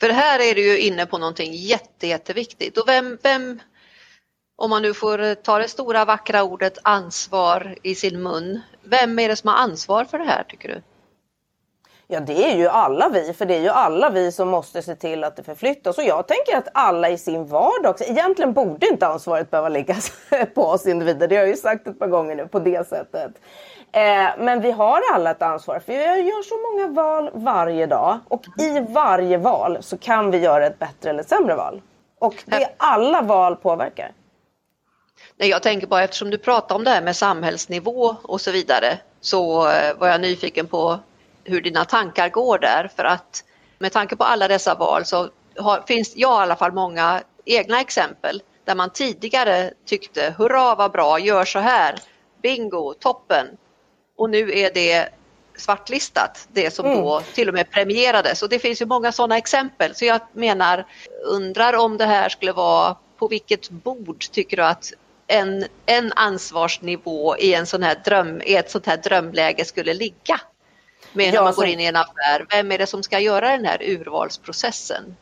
För 0.00 0.08
här 0.08 0.50
är 0.50 0.54
du 0.54 0.72
ju 0.72 0.78
inne 0.78 1.06
på 1.06 1.18
någonting 1.18 1.52
jätte, 1.52 2.06
jätteviktigt. 2.06 2.78
Och 2.78 2.88
vem, 2.88 3.18
vem, 3.22 3.60
om 4.56 4.70
man 4.70 4.82
nu 4.82 4.94
får 4.94 5.34
ta 5.34 5.58
det 5.58 5.68
stora 5.68 6.04
vackra 6.04 6.42
ordet 6.42 6.78
ansvar 6.82 7.76
i 7.82 7.94
sin 7.94 8.22
mun, 8.22 8.60
vem 8.82 9.18
är 9.18 9.28
det 9.28 9.36
som 9.36 9.48
har 9.48 9.56
ansvar 9.56 10.04
för 10.04 10.18
det 10.18 10.24
här 10.24 10.44
tycker 10.48 10.68
du? 10.68 10.82
Ja 12.06 12.20
det 12.20 12.52
är 12.52 12.56
ju 12.56 12.68
alla 12.68 13.08
vi, 13.08 13.32
för 13.32 13.46
det 13.46 13.54
är 13.54 13.60
ju 13.60 13.68
alla 13.68 14.10
vi 14.10 14.32
som 14.32 14.48
måste 14.48 14.82
se 14.82 14.94
till 14.94 15.24
att 15.24 15.36
det 15.36 15.42
förflyttas. 15.42 15.98
Och 15.98 16.04
jag 16.04 16.26
tänker 16.28 16.56
att 16.56 16.68
alla 16.74 17.08
i 17.08 17.18
sin 17.18 17.46
vardag 17.46 17.94
egentligen 18.00 18.52
borde 18.52 18.86
inte 18.86 19.06
ansvaret 19.06 19.50
behöva 19.50 19.68
läggas 19.68 20.12
på 20.54 20.62
oss 20.62 20.86
individer. 20.86 21.28
Det 21.28 21.36
har 21.36 21.42
jag 21.42 21.50
ju 21.50 21.56
sagt 21.56 21.86
ett 21.86 21.98
par 21.98 22.06
gånger 22.06 22.34
nu 22.34 22.46
på 22.46 22.58
det 22.58 22.88
sättet. 22.88 23.32
Eh, 23.92 24.30
men 24.38 24.60
vi 24.60 24.70
har 24.70 25.00
alla 25.14 25.30
ett 25.30 25.42
ansvar 25.42 25.78
för 25.78 25.92
vi 25.92 26.28
gör 26.28 26.42
så 26.42 26.54
många 26.56 27.02
val 27.02 27.30
varje 27.34 27.86
dag 27.86 28.18
och 28.28 28.44
i 28.58 28.80
varje 28.80 29.38
val 29.38 29.78
så 29.80 29.98
kan 29.98 30.30
vi 30.30 30.38
göra 30.38 30.66
ett 30.66 30.78
bättre 30.78 31.10
eller 31.10 31.20
ett 31.20 31.28
sämre 31.28 31.56
val. 31.56 31.82
Och 32.20 32.34
det 32.46 32.68
alla 32.76 33.22
val 33.22 33.56
påverkar. 33.56 34.12
Nej, 35.36 35.48
jag 35.48 35.62
tänker 35.62 35.86
bara 35.86 36.02
eftersom 36.02 36.30
du 36.30 36.38
pratar 36.38 36.74
om 36.74 36.84
det 36.84 36.90
här 36.90 37.02
med 37.02 37.16
samhällsnivå 37.16 38.16
och 38.22 38.40
så 38.40 38.50
vidare 38.50 38.98
så 39.20 39.68
eh, 39.68 39.96
var 39.98 40.08
jag 40.08 40.20
nyfiken 40.20 40.66
på 40.66 40.98
hur 41.44 41.60
dina 41.60 41.84
tankar 41.84 42.28
går 42.28 42.58
där 42.58 42.90
för 42.96 43.04
att 43.04 43.44
med 43.78 43.92
tanke 43.92 44.16
på 44.16 44.24
alla 44.24 44.48
dessa 44.48 44.74
val 44.74 45.04
så 45.04 45.30
har, 45.58 45.84
finns 45.86 46.12
jag 46.16 46.40
i 46.40 46.42
alla 46.42 46.56
fall 46.56 46.72
många 46.72 47.22
egna 47.44 47.80
exempel 47.80 48.42
där 48.64 48.74
man 48.74 48.90
tidigare 48.90 49.72
tyckte 49.86 50.34
hurra 50.38 50.74
vad 50.74 50.92
bra, 50.92 51.18
gör 51.18 51.44
så 51.44 51.58
här, 51.58 51.98
bingo, 52.42 52.94
toppen. 52.94 53.46
Och 54.16 54.30
nu 54.30 54.58
är 54.58 54.70
det 54.74 55.08
svartlistat, 55.56 56.48
det 56.52 56.70
som 56.70 56.86
mm. 56.86 56.98
då 56.98 57.22
till 57.34 57.48
och 57.48 57.54
med 57.54 57.70
premierades. 57.70 58.42
Och 58.42 58.48
det 58.48 58.58
finns 58.58 58.82
ju 58.82 58.86
många 58.86 59.12
sådana 59.12 59.38
exempel. 59.38 59.94
Så 59.94 60.04
jag 60.04 60.20
menar, 60.32 60.86
undrar 61.24 61.72
om 61.76 61.96
det 61.96 62.06
här 62.06 62.28
skulle 62.28 62.52
vara, 62.52 62.96
på 63.18 63.28
vilket 63.28 63.70
bord 63.70 64.24
tycker 64.30 64.56
du 64.56 64.64
att 64.64 64.92
en, 65.26 65.64
en 65.86 66.12
ansvarsnivå 66.16 67.36
i, 67.36 67.54
en 67.54 67.66
sån 67.66 67.82
här 67.82 68.02
dröm, 68.04 68.42
i 68.44 68.54
ett 68.54 68.70
sånt 68.70 68.86
här 68.86 68.96
drömläge 68.96 69.64
skulle 69.64 69.94
ligga? 69.94 70.40
Med 71.16 71.26
när 71.26 71.34
ja, 71.34 71.44
man 71.44 71.54
går 71.54 71.66
in 71.66 71.80
i 71.80 71.84
en 71.84 71.96
affär, 71.96 72.46
vem 72.50 72.72
är 72.72 72.78
det 72.78 72.86
som 72.86 73.02
ska 73.02 73.18
göra 73.18 73.50
den 73.50 73.64
här 73.64 73.82
urvalsprocessen? 73.82 75.16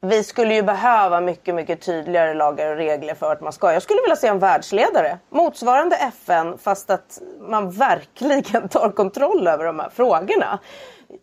Vi 0.00 0.24
skulle 0.24 0.54
ju 0.54 0.62
behöva 0.62 1.20
mycket, 1.20 1.54
mycket 1.54 1.80
tydligare 1.80 2.34
lagar 2.34 2.70
och 2.70 2.76
regler 2.76 3.14
för 3.14 3.32
att 3.32 3.40
man 3.40 3.52
ska. 3.52 3.72
Jag 3.72 3.82
skulle 3.82 4.00
vilja 4.00 4.16
se 4.16 4.26
en 4.26 4.38
världsledare 4.38 5.18
motsvarande 5.30 5.96
FN 5.96 6.58
fast 6.58 6.90
att 6.90 7.20
man 7.40 7.70
verkligen 7.70 8.68
tar 8.70 8.90
kontroll 8.90 9.46
över 9.46 9.64
de 9.64 9.78
här 9.78 9.90
frågorna. 9.90 10.58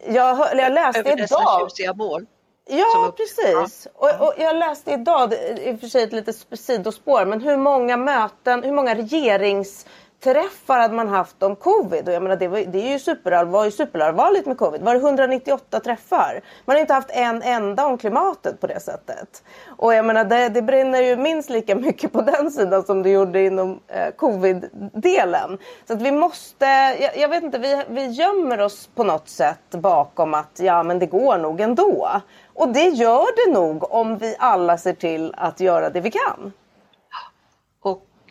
Jag, 0.08 0.38
jag 0.56 0.74
läste 0.74 1.00
över 1.00 1.12
idag... 1.12 1.62
Över 1.62 1.70
dessa 1.78 1.94
mål? 1.94 2.26
Ja, 2.70 3.14
precis. 3.18 3.88
Och, 3.94 4.10
och, 4.20 4.34
jag 4.38 4.56
läste 4.56 4.92
idag, 4.92 5.34
i 5.34 5.76
och 5.76 5.80
för 5.80 5.88
sig 5.88 6.04
ett 6.04 6.14
litet 6.14 6.36
sidospår, 6.54 7.26
men 7.26 7.42
hur 7.42 7.58
många 7.58 7.98
möten, 7.98 8.64
hur 8.64 8.72
många 8.72 8.96
regerings 8.96 9.86
träffar 10.24 10.80
hade 10.80 10.94
man 10.94 11.08
haft 11.08 11.44
om 11.44 11.56
covid. 11.56 12.08
Och 12.08 12.14
jag 12.14 12.24
menar, 12.24 12.36
det, 12.36 12.48
var, 12.48 12.60
det 12.60 12.88
är 12.88 12.92
ju 12.92 13.00
superall, 13.00 13.48
var 13.48 13.66
ju 13.66 13.72
superallvarligt 13.72 14.46
med 14.46 14.58
covid. 14.58 14.82
Var 14.82 14.94
det 14.94 15.00
198 15.00 15.80
träffar? 15.80 16.42
Man 16.66 16.76
har 16.76 16.82
inte 16.82 16.94
haft 16.94 17.10
en 17.10 17.42
enda 17.42 17.86
om 17.86 17.98
klimatet 17.98 18.62
på 18.62 18.68
det 18.68 18.80
sättet. 18.80 19.44
Och 19.78 19.94
jag 19.94 20.06
menar, 20.06 20.24
det, 20.24 20.50
det 20.50 20.62
brinner 20.62 21.02
ju 21.02 21.16
minst 21.16 21.50
lika 21.50 21.76
mycket 21.76 22.12
på 22.12 22.22
den 22.22 22.52
sidan 22.52 22.84
som 22.84 23.04
det 23.04 23.10
gjorde 23.10 23.42
inom 23.46 23.80
eh, 23.88 24.16
covid-delen. 24.16 25.58
Så 25.88 25.94
att 25.94 26.02
vi 26.02 26.12
måste, 26.12 26.66
jag, 27.00 27.18
jag, 27.18 27.30
vet 27.30 27.44
inte, 27.44 27.58
vi, 27.58 27.84
vi 27.90 28.06
gömmer 28.06 28.62
oss 28.62 28.90
på 28.96 29.04
något 29.04 29.30
sätt 29.30 29.70
bakom 29.70 30.34
att 30.34 30.60
ja 30.60 30.84
men 30.84 31.00
det 31.00 31.06
går 31.06 31.38
nog 31.38 31.62
ändå. 31.62 32.10
Och 32.54 32.74
det 32.74 32.90
gör 32.90 33.46
det 33.46 33.54
nog 33.54 33.94
om 33.94 34.18
vi 34.18 34.36
alla 34.40 34.78
ser 34.78 34.94
till 34.94 35.34
att 35.38 35.60
göra 35.60 35.90
det 35.90 36.02
vi 36.02 36.12
kan. 36.12 36.54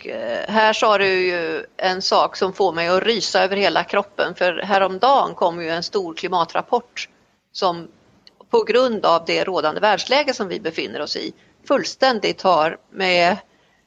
Eh, 0.06 0.52
här 0.52 0.72
sa 0.72 0.98
du 0.98 1.26
ju 1.26 1.64
en 1.76 2.02
sak 2.02 2.36
som 2.36 2.52
får 2.52 2.72
mig 2.72 2.88
att 2.88 3.02
rysa 3.02 3.44
över 3.44 3.56
hela 3.56 3.84
kroppen. 3.84 4.34
För 4.34 4.62
häromdagen 4.62 5.34
kom 5.34 5.62
ju 5.62 5.70
en 5.70 5.82
stor 5.82 6.14
klimatrapport 6.14 7.08
som 7.52 7.88
på 8.50 8.64
grund 8.64 9.06
av 9.06 9.24
det 9.26 9.44
rådande 9.44 9.80
världsläge 9.80 10.34
som 10.34 10.48
vi 10.48 10.60
befinner 10.60 11.00
oss 11.00 11.16
i 11.16 11.32
fullständigt 11.68 12.42
har 12.42 12.78
med 12.90 13.36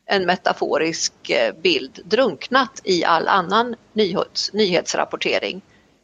en 0.06 0.26
metaforisk 0.26 1.30
eh, 1.30 1.54
bild 1.56 2.00
drunknat 2.06 2.82
i 2.84 3.04
all 3.04 3.28
annan 3.28 3.76
nyhets, 3.94 4.54
nyhetsrapportering. 4.54 5.62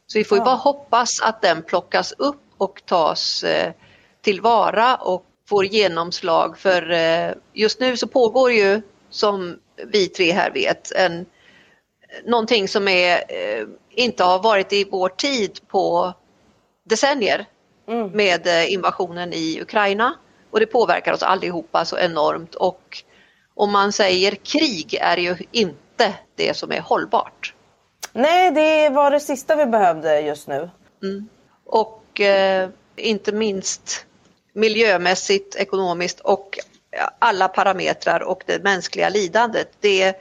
Så 0.08 0.18
vi 0.18 0.24
får 0.24 0.38
ju 0.38 0.44
bara 0.44 0.56
hoppas 0.56 1.22
att 1.22 1.41
den 1.41 1.63
plockas 1.63 2.12
upp 2.18 2.41
och 2.58 2.82
tas 2.86 3.44
eh, 3.44 3.74
tillvara 4.22 4.96
och 4.96 5.25
får 5.50 5.65
genomslag. 5.65 6.58
För 6.58 7.36
just 7.53 7.80
nu 7.80 7.98
så 7.98 8.08
pågår 8.08 8.51
ju 8.51 8.82
som 9.10 9.60
vi 9.88 10.07
tre 10.07 10.31
här 10.31 10.51
vet. 10.51 10.91
En, 10.91 11.25
någonting 12.25 12.67
som 12.67 12.88
är, 12.88 13.23
eh, 13.27 13.67
inte 13.89 14.23
har 14.23 14.39
varit 14.43 14.73
i 14.73 14.83
vår 14.83 15.09
tid 15.09 15.59
på 15.67 16.13
decennier 16.83 17.45
mm. 17.88 18.07
med 18.07 18.47
eh, 18.47 18.73
invasionen 18.73 19.33
i 19.33 19.61
Ukraina 19.61 20.13
och 20.51 20.59
det 20.59 20.65
påverkar 20.65 21.13
oss 21.13 21.23
allihopa 21.23 21.85
så 21.85 21.97
enormt 21.97 22.55
och 22.55 23.03
om 23.55 23.71
man 23.71 23.91
säger 23.91 24.35
krig 24.35 24.97
är 25.01 25.17
ju 25.17 25.35
inte 25.51 26.13
det 26.35 26.57
som 26.57 26.71
är 26.71 26.79
hållbart. 26.79 27.53
Nej, 28.13 28.51
det 28.51 28.89
var 28.89 29.11
det 29.11 29.19
sista 29.19 29.55
vi 29.55 29.65
behövde 29.65 30.21
just 30.21 30.47
nu. 30.47 30.69
Mm. 31.03 31.29
Och 31.65 32.21
eh, 32.21 32.69
inte 32.95 33.31
minst 33.31 34.05
miljömässigt, 34.53 35.55
ekonomiskt 35.55 36.19
och 36.19 36.59
alla 37.19 37.48
parametrar 37.48 38.19
och 38.19 38.43
det 38.45 38.63
mänskliga 38.63 39.10
lidandet. 39.10 39.69
Det, 39.79 40.15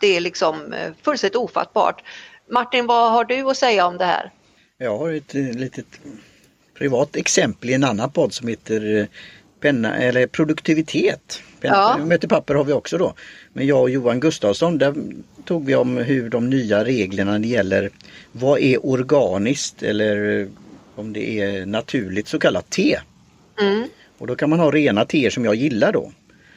det 0.00 0.16
är 0.16 0.20
liksom 0.20 0.72
eh, 0.72 0.92
fullständigt 1.02 1.36
ofattbart. 1.36 2.02
Martin, 2.50 2.86
vad 2.86 3.12
har 3.12 3.24
du 3.24 3.50
att 3.50 3.56
säga 3.56 3.86
om 3.86 3.98
det 3.98 4.04
här? 4.04 4.30
Jag 4.78 4.98
har 4.98 5.12
ett 5.12 5.34
eh, 5.34 5.42
litet 5.42 5.86
privat 6.78 7.16
exempel 7.16 7.70
i 7.70 7.74
en 7.74 7.84
annan 7.84 8.10
podd 8.10 8.32
som 8.32 8.48
heter 8.48 8.96
eh, 8.96 9.06
penna, 9.60 9.96
eller 9.96 10.26
produktivitet. 10.26 11.42
Penna, 11.60 11.96
ja. 11.98 12.04
Möte 12.04 12.28
papper 12.28 12.54
har 12.54 12.64
vi 12.64 12.72
också 12.72 12.98
då. 12.98 13.14
Men 13.52 13.66
jag 13.66 13.80
och 13.80 13.90
Johan 13.90 14.20
Gustafsson, 14.20 14.78
där 14.78 14.94
tog 15.44 15.66
vi 15.66 15.74
om 15.74 15.96
hur 15.96 16.30
de 16.30 16.50
nya 16.50 16.84
reglerna 16.84 17.32
när 17.32 17.38
det 17.38 17.48
gäller 17.48 17.90
vad 18.32 18.60
är 18.60 18.86
organiskt 18.86 19.82
eller 19.82 20.48
om 20.94 21.12
det 21.12 21.40
är 21.40 21.66
naturligt 21.66 22.28
så 22.28 22.38
kallat 22.38 22.70
te. 22.70 22.98
Mm. 23.60 23.88
Och 24.22 24.28
då 24.28 24.34
kan 24.36 24.50
man 24.50 24.58
ha 24.58 24.70
rena 24.70 25.04
teer 25.04 25.30
som 25.30 25.44
jag 25.44 25.54
gillar 25.54 25.92
då. 25.92 26.12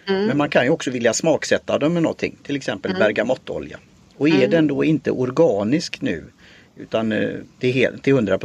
Mm. 0.08 0.26
Men 0.26 0.38
man 0.38 0.50
kan 0.50 0.64
ju 0.64 0.70
också 0.70 0.92
vilja 0.92 1.14
smaksätta 1.14 1.80
dem 1.80 1.94
med 1.94 2.04
någonting, 2.04 2.38
till 2.44 2.56
exempel 2.56 2.92
mm. 2.92 3.00
bergamottolja. 3.00 3.80
Och 4.18 4.30
är 4.30 4.36
mm. 4.36 4.50
den 4.50 4.68
då 4.68 4.84
inte 4.84 5.12
organisk 5.12 6.02
nu 6.02 6.24
utan 6.78 7.12
eh, 7.12 7.30
till, 7.60 7.88
till 8.02 8.14
100 8.14 8.40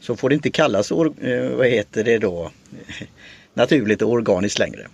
så 0.00 0.16
får 0.16 0.28
det 0.28 0.34
inte 0.34 0.50
kallas, 0.50 0.90
eh, 0.90 0.96
vad 1.56 1.66
heter 1.66 2.04
det 2.04 2.18
då, 2.18 2.50
naturligt 3.54 4.02
och 4.02 4.10
organiskt 4.10 4.58
längre. 4.58 4.86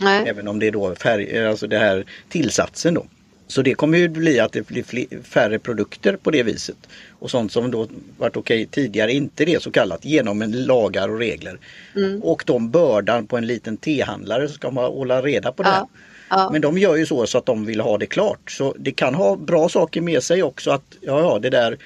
Nej. 0.00 0.24
Även 0.28 0.48
om 0.48 0.58
det 0.58 0.66
är 0.66 0.72
då 0.72 0.94
färg, 0.94 1.46
alltså 1.46 1.66
det 1.66 1.78
här 1.78 2.04
tillsatsen 2.28 2.94
då. 2.94 3.06
Så 3.48 3.62
det 3.62 3.74
kommer 3.74 3.98
ju 3.98 4.08
bli 4.08 4.40
att 4.40 4.52
det 4.52 4.66
blir 4.66 5.22
färre 5.22 5.58
produkter 5.58 6.16
på 6.16 6.30
det 6.30 6.42
viset. 6.42 6.76
Och 7.18 7.30
sånt 7.30 7.52
som 7.52 7.70
då 7.70 7.88
varit 8.18 8.36
okej 8.36 8.66
tidigare, 8.66 9.12
inte 9.12 9.44
det 9.44 9.62
så 9.62 9.70
kallat, 9.70 10.04
genom 10.04 10.42
en 10.42 10.64
lagar 10.64 11.08
och 11.08 11.18
regler. 11.18 11.58
Mm. 11.96 12.22
Och 12.22 12.42
de 12.46 12.70
bördan 12.70 13.26
på 13.26 13.36
en 13.36 13.46
liten 13.46 13.76
tehandlare 13.76 14.48
så 14.48 14.54
ska 14.54 14.70
man 14.70 14.84
hålla 14.84 15.22
reda 15.22 15.52
på 15.52 15.62
det. 15.62 15.68
Ja. 15.68 15.88
Ja. 16.30 16.50
Men 16.52 16.60
de 16.60 16.78
gör 16.78 16.96
ju 16.96 17.06
så, 17.06 17.26
så 17.26 17.38
att 17.38 17.46
de 17.46 17.64
vill 17.66 17.80
ha 17.80 17.98
det 17.98 18.06
klart. 18.06 18.50
Så 18.50 18.74
det 18.78 18.92
kan 18.92 19.14
ha 19.14 19.36
bra 19.36 19.68
saker 19.68 20.00
med 20.00 20.22
sig 20.22 20.42
också 20.42 20.70
att 20.70 20.96
ja, 21.00 21.20
ja 21.20 21.38
det 21.38 21.50
där 21.50 21.78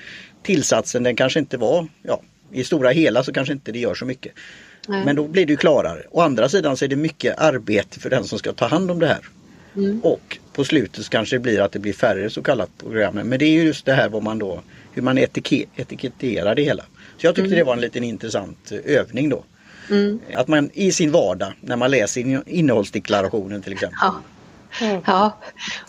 tillsatsen 0.43 1.03
den 1.03 1.17
kanske 1.17 1.39
inte 1.39 1.57
var, 1.57 1.89
ja 2.03 2.21
i 2.53 2.65
stora 2.65 2.91
hela 2.91 3.25
så 3.25 3.33
kanske 3.33 3.53
inte 3.53 3.73
det 3.73 3.79
gör 3.79 3.95
så 3.95 4.05
mycket. 4.05 4.33
Nej. 4.89 5.05
Men 5.05 5.17
då 5.17 5.29
blir 5.29 5.47
det 5.47 5.57
klarare. 5.57 6.03
Å 6.11 6.21
andra 6.21 6.49
sidan 6.49 6.77
så 6.77 6.85
är 6.85 6.89
det 6.89 6.97
mycket 6.97 7.39
arbete 7.39 8.01
för 8.01 8.11
den 8.11 8.25
som 8.25 8.39
ska 8.39 8.53
ta 8.53 8.67
hand 8.67 8.91
om 8.91 8.99
det 8.99 9.07
här. 9.07 9.21
Mm. 9.77 10.01
Och 10.01 10.39
på 10.53 10.65
slutet 10.65 11.09
kanske 11.09 11.37
det 11.37 11.41
blir 11.41 11.61
att 11.61 11.73
det 11.73 11.79
blir 11.79 11.93
färre 11.93 12.31
så 12.31 12.43
kallat 12.43 12.71
program. 12.79 13.15
Men 13.15 13.39
det 13.39 13.45
är 13.45 13.51
ju 13.51 13.63
just 13.63 13.87
det 13.87 13.93
här 13.93 14.09
vad 14.09 14.23
man 14.23 14.39
då, 14.39 14.61
hur 14.93 15.03
man 15.03 15.19
etiketterar 15.19 16.55
det 16.55 16.63
hela. 16.63 16.83
Så 17.17 17.27
jag 17.27 17.35
tyckte 17.35 17.47
mm. 17.47 17.59
det 17.59 17.65
var 17.65 17.73
en 17.73 17.81
liten 17.81 18.05
intressant 18.05 18.73
eh, 18.73 18.97
övning 18.99 19.29
då. 19.29 19.45
Mm. 19.91 20.21
Att 20.35 20.49
man 20.49 20.71
i 20.73 20.93
sin 20.93 21.13
vardag 21.13 21.53
när 21.61 21.77
man 21.77 21.91
läser 21.91 22.49
innehållsdeklarationen 22.49 23.63
till 23.63 23.73
exempel. 23.73 23.99
Ja. 24.01 24.15
Mm. 24.81 25.03
ja. 25.07 25.39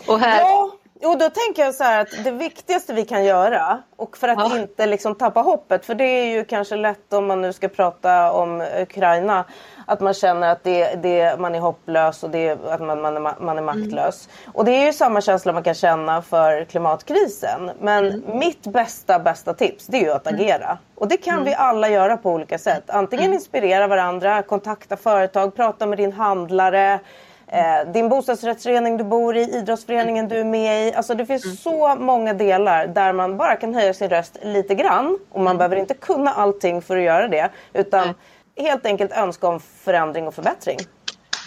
Och 0.06 0.20
här... 0.20 0.40
Ja, 0.40 0.78
Jo, 1.04 1.14
då 1.14 1.30
tänker 1.30 1.62
jag 1.62 1.74
så 1.74 1.84
här 1.84 2.00
att 2.00 2.24
det 2.24 2.30
viktigaste 2.30 2.94
vi 2.94 3.04
kan 3.04 3.24
göra 3.24 3.82
och 3.96 4.16
för 4.16 4.28
att 4.28 4.38
ja. 4.38 4.58
inte 4.58 4.86
liksom 4.86 5.14
tappa 5.14 5.40
hoppet, 5.40 5.86
för 5.86 5.94
det 5.94 6.04
är 6.04 6.36
ju 6.36 6.44
kanske 6.44 6.76
lätt 6.76 7.12
om 7.12 7.26
man 7.26 7.40
nu 7.40 7.52
ska 7.52 7.68
prata 7.68 8.32
om 8.32 8.66
Ukraina, 8.80 9.44
att 9.86 10.00
man 10.00 10.14
känner 10.14 10.52
att 10.52 10.64
det, 10.64 10.94
det, 11.02 11.40
man 11.40 11.54
är 11.54 11.60
hopplös 11.60 12.22
och 12.22 12.30
det, 12.30 12.50
att 12.50 12.80
man, 12.80 13.02
man, 13.02 13.22
man 13.22 13.58
är 13.58 13.62
mm. 13.62 13.64
maktlös. 13.64 14.28
Mm. 14.28 14.56
Och 14.56 14.64
det 14.64 14.70
är 14.70 14.86
ju 14.86 14.92
samma 14.92 15.20
känsla 15.20 15.52
man 15.52 15.62
kan 15.62 15.74
känna 15.74 16.22
för 16.22 16.64
klimatkrisen. 16.64 17.70
Men 17.80 18.06
mm. 18.06 18.38
mitt 18.38 18.66
bästa, 18.66 19.18
bästa 19.18 19.54
tips 19.54 19.86
det 19.86 19.96
är 19.96 20.02
ju 20.02 20.10
att 20.10 20.26
mm. 20.26 20.40
agera. 20.40 20.78
Och 20.94 21.08
det 21.08 21.16
kan 21.16 21.34
mm. 21.34 21.44
vi 21.44 21.54
alla 21.54 21.88
göra 21.88 22.16
på 22.16 22.30
olika 22.30 22.58
sätt. 22.58 22.82
Antingen 22.86 23.24
mm. 23.24 23.34
inspirera 23.34 23.86
varandra, 23.86 24.42
kontakta 24.42 24.96
företag, 24.96 25.56
prata 25.56 25.86
med 25.86 25.98
din 25.98 26.12
handlare. 26.12 27.00
Eh, 27.46 27.92
din 27.92 28.08
bostadsrättsförening 28.08 28.96
du 28.96 29.04
bor 29.04 29.36
i, 29.36 29.40
idrottsföreningen 29.40 30.28
du 30.28 30.36
är 30.36 30.44
med 30.44 30.88
i. 30.88 30.94
Alltså 30.94 31.14
det 31.14 31.26
finns 31.26 31.44
mm. 31.44 31.56
så 31.56 31.94
många 31.94 32.34
delar 32.34 32.86
där 32.86 33.12
man 33.12 33.36
bara 33.36 33.56
kan 33.56 33.74
höja 33.74 33.94
sin 33.94 34.08
röst 34.10 34.38
lite 34.42 34.74
grann. 34.74 35.18
Och 35.30 35.40
man 35.40 35.46
mm. 35.46 35.58
behöver 35.58 35.76
inte 35.76 35.94
kunna 35.94 36.30
allting 36.30 36.82
för 36.82 36.96
att 36.96 37.02
göra 37.02 37.28
det. 37.28 37.50
Utan 37.72 38.02
mm. 38.02 38.14
Helt 38.56 38.86
enkelt 38.86 39.12
önska 39.12 39.46
om 39.46 39.60
förändring 39.60 40.26
och 40.26 40.34
förbättring. 40.34 40.78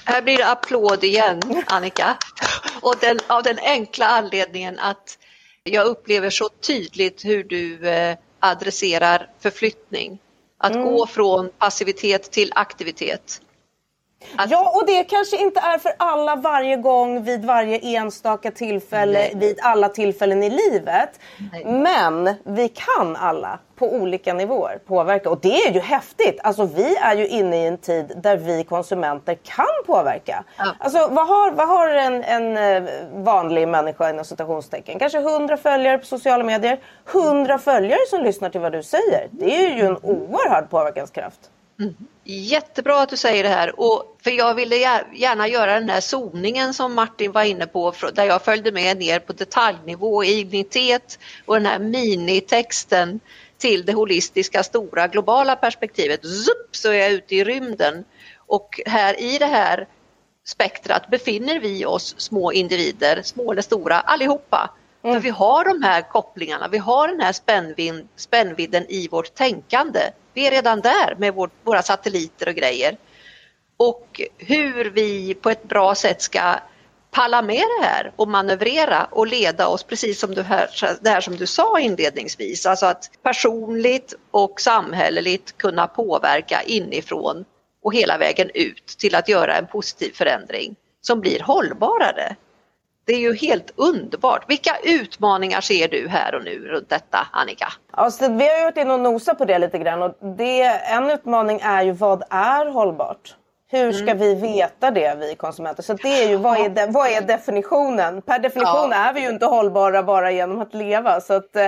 Här 0.06 0.22
blir 0.22 0.38
det 0.38 0.48
applåd 0.48 1.04
igen 1.04 1.64
Annika. 1.68 2.18
Och 2.82 2.96
den, 3.02 3.20
av 3.28 3.44
den 3.44 3.60
enkla 3.62 4.08
anledningen 4.08 4.80
att 4.80 5.18
jag 5.64 5.88
upplever 5.88 6.30
så 6.30 6.50
tydligt 6.50 7.26
hur 7.26 7.44
du 7.44 7.90
eh, 7.90 8.18
adresserar 8.40 9.30
förflyttning. 9.40 10.20
Att 10.58 10.72
mm. 10.72 10.86
gå 10.86 11.08
från 11.08 11.50
passivitet 11.58 12.32
till 12.32 12.52
aktivitet. 12.56 13.42
Att... 14.36 14.52
Ja, 14.52 14.72
och 14.76 14.88
det 14.88 15.04
kanske 15.04 15.38
inte 15.38 15.60
är 15.60 15.78
för 15.78 15.92
alla 15.98 16.36
varje 16.36 16.78
gång 16.78 17.24
vid 17.24 17.46
varje 17.46 17.80
enstaka 17.80 18.52
tillfälle 18.52 19.20
Nej. 19.20 19.32
vid 19.36 19.60
alla 19.62 19.90
tillfällen 19.90 20.44
i 20.44 20.50
livet. 20.50 21.10
Nej. 21.52 21.66
Men 21.66 22.36
vi 22.44 22.70
kan 22.70 23.16
alla 23.16 23.60
på 23.76 23.94
olika 23.94 24.34
nivåer 24.34 24.80
påverka 24.88 25.30
och 25.30 25.40
det 25.42 25.62
är 25.62 25.72
ju 25.72 25.80
häftigt. 25.80 26.40
Alltså 26.44 26.66
vi 26.66 26.96
är 26.96 27.16
ju 27.16 27.28
inne 27.28 27.64
i 27.64 27.68
en 27.68 27.78
tid 27.78 28.14
där 28.24 28.38
vi 28.38 28.64
konsumenter 28.64 29.36
kan 29.36 29.66
påverka. 29.86 30.44
Ja. 30.58 30.76
Alltså 30.80 31.08
vad 31.12 31.28
har, 31.28 31.52
vad 31.52 31.68
har 31.68 31.90
en, 31.90 32.24
en 32.24 32.58
eh, 32.58 32.94
vanlig 33.14 33.68
människa 33.68 34.10
inom 34.10 34.26
citationstecken? 34.26 35.00
Kanske 35.00 35.18
100 35.18 35.58
följare 35.58 35.98
på 35.98 36.06
sociala 36.06 36.44
medier. 36.44 36.80
100 37.14 37.60
följare 37.60 38.00
som 38.10 38.24
lyssnar 38.24 38.50
till 38.50 38.62
vad 38.62 38.72
du 38.72 38.84
säger. 38.84 39.28
Det 39.32 39.56
är 39.56 39.76
ju 39.76 39.86
en 39.86 39.98
oerhörd 39.98 40.70
påverkanskraft. 40.70 41.40
Mm. 41.80 41.96
Jättebra 42.24 43.02
att 43.02 43.10
du 43.10 43.18
säger 43.18 43.44
det 43.44 43.50
här 43.50 43.80
och 43.80 44.18
för 44.24 44.32
jag 44.32 44.56
ville 44.56 44.76
gärna 45.14 45.48
göra 45.48 45.80
den 45.80 45.90
här 45.90 46.02
zoningen 46.02 46.74
som 46.74 46.94
Martin 46.94 47.32
var 47.32 47.44
inne 47.44 47.68
på 47.68 47.94
där 48.14 48.26
jag 48.26 48.42
följde 48.42 48.72
med 48.72 48.98
ner 48.98 49.20
på 49.20 49.34
detaljnivå, 49.34 50.24
ignitet 50.24 51.20
och 51.46 51.56
den 51.56 51.66
här 51.66 51.80
minitexten 51.80 53.20
till 53.58 53.86
det 53.86 53.94
holistiska 53.94 54.64
stora 54.64 55.08
globala 55.08 55.56
perspektivet. 55.56 56.26
Zup, 56.26 56.76
så 56.76 56.90
är 56.90 56.94
jag 56.94 57.12
ute 57.12 57.36
i 57.36 57.44
rymden 57.44 58.06
och 58.38 58.82
här 58.86 59.22
i 59.22 59.38
det 59.38 59.46
här 59.46 59.88
spektrat 60.46 61.10
befinner 61.10 61.60
vi 61.60 61.86
oss 61.86 62.16
små 62.18 62.52
individer, 62.52 63.22
små 63.24 63.52
eller 63.52 63.62
stora, 63.62 64.00
allihopa. 64.00 64.70
Mm. 65.08 65.22
För 65.22 65.24
vi 65.24 65.30
har 65.30 65.66
de 65.66 65.84
här 65.84 66.02
kopplingarna, 66.02 66.68
vi 66.68 66.78
har 66.78 67.08
den 67.08 67.22
här 67.22 67.32
spännvid 67.32 68.08
spännvidden 68.16 68.86
i 68.90 69.08
vårt 69.08 69.34
tänkande. 69.34 70.00
Vi 70.34 70.48
är 70.48 70.52
redan 70.52 70.82
där 70.82 71.16
med 71.18 71.34
vår, 71.34 71.50
våra 71.64 71.82
satelliter 71.82 72.48
och 72.48 72.56
grejer. 72.56 72.98
Och 73.78 74.22
hur 74.38 74.90
vi 74.90 75.34
på 75.34 75.50
ett 75.50 75.64
bra 75.64 75.96
sätt 75.96 76.22
ska 76.22 76.56
palla 77.12 77.42
med 77.42 77.64
det 77.80 77.86
här 77.86 78.12
och 78.16 78.28
manövrera 78.28 79.08
och 79.12 79.28
leda 79.28 79.68
oss 79.68 79.84
precis 79.84 80.20
som 80.20 80.36
du 80.36 80.42
här, 80.42 80.70
det 81.02 81.10
här 81.10 81.22
som 81.22 81.36
du 81.36 81.46
sa 81.46 81.80
inledningsvis. 81.80 82.66
Alltså 82.66 82.86
att 82.86 83.10
personligt 83.24 84.14
och 84.32 84.62
samhälleligt 84.62 85.58
kunna 85.58 85.88
påverka 85.88 86.62
inifrån 86.62 87.46
och 87.84 87.94
hela 87.94 88.18
vägen 88.18 88.50
ut 88.54 88.86
till 88.86 89.16
att 89.16 89.30
göra 89.30 89.58
en 89.58 89.68
positiv 89.68 90.12
förändring 90.12 90.76
som 91.02 91.22
blir 91.22 91.40
hållbarare. 91.40 92.36
Det 93.08 93.14
är 93.14 93.20
ju 93.20 93.36
helt 93.36 93.74
underbart. 93.76 94.50
Vilka 94.50 94.72
utmaningar 94.84 95.62
ser 95.62 95.88
du 95.88 96.08
här 96.08 96.36
och 96.36 96.44
nu 96.44 96.60
runt 96.60 96.90
detta 96.90 97.28
Annika? 97.32 97.74
Alltså, 97.92 98.28
vi 98.28 98.50
har 98.50 98.58
ju 98.58 98.64
varit 98.64 98.78
inne 98.78 98.94
och 98.94 99.00
nosat 99.00 99.38
på 99.38 99.46
det 99.46 99.60
lite 99.60 99.78
grann 99.78 100.02
och 100.02 100.18
det, 100.38 100.64
en 100.64 101.10
utmaning 101.10 101.60
är 101.64 101.84
ju 101.84 101.92
vad 101.92 102.24
är 102.30 102.66
hållbart? 102.66 103.36
Hur 103.72 103.92
ska 103.92 104.12
mm. 104.12 104.18
vi 104.18 104.36
veta 104.36 104.92
det 104.92 105.18
vi 105.20 105.36
konsumenter? 105.36 105.84
Så 105.84 105.94
det 105.94 106.24
är 106.24 106.30
ju 106.30 106.36
vad 106.36 106.58
är, 106.58 106.70
de, 106.70 106.92
vad 106.92 107.08
är 107.08 107.22
definitionen? 107.22 108.22
Per 108.22 108.40
definition 108.40 108.92
ja. 108.92 109.10
är 109.10 109.14
vi 109.14 109.22
ju 109.22 109.30
inte 109.30 109.46
hållbara 109.46 110.04
bara 110.04 110.32
genom 110.32 110.62
att 110.62 110.74
leva. 110.74 111.22
Så 111.22 111.34
att, 111.34 111.56
eh, 111.56 111.68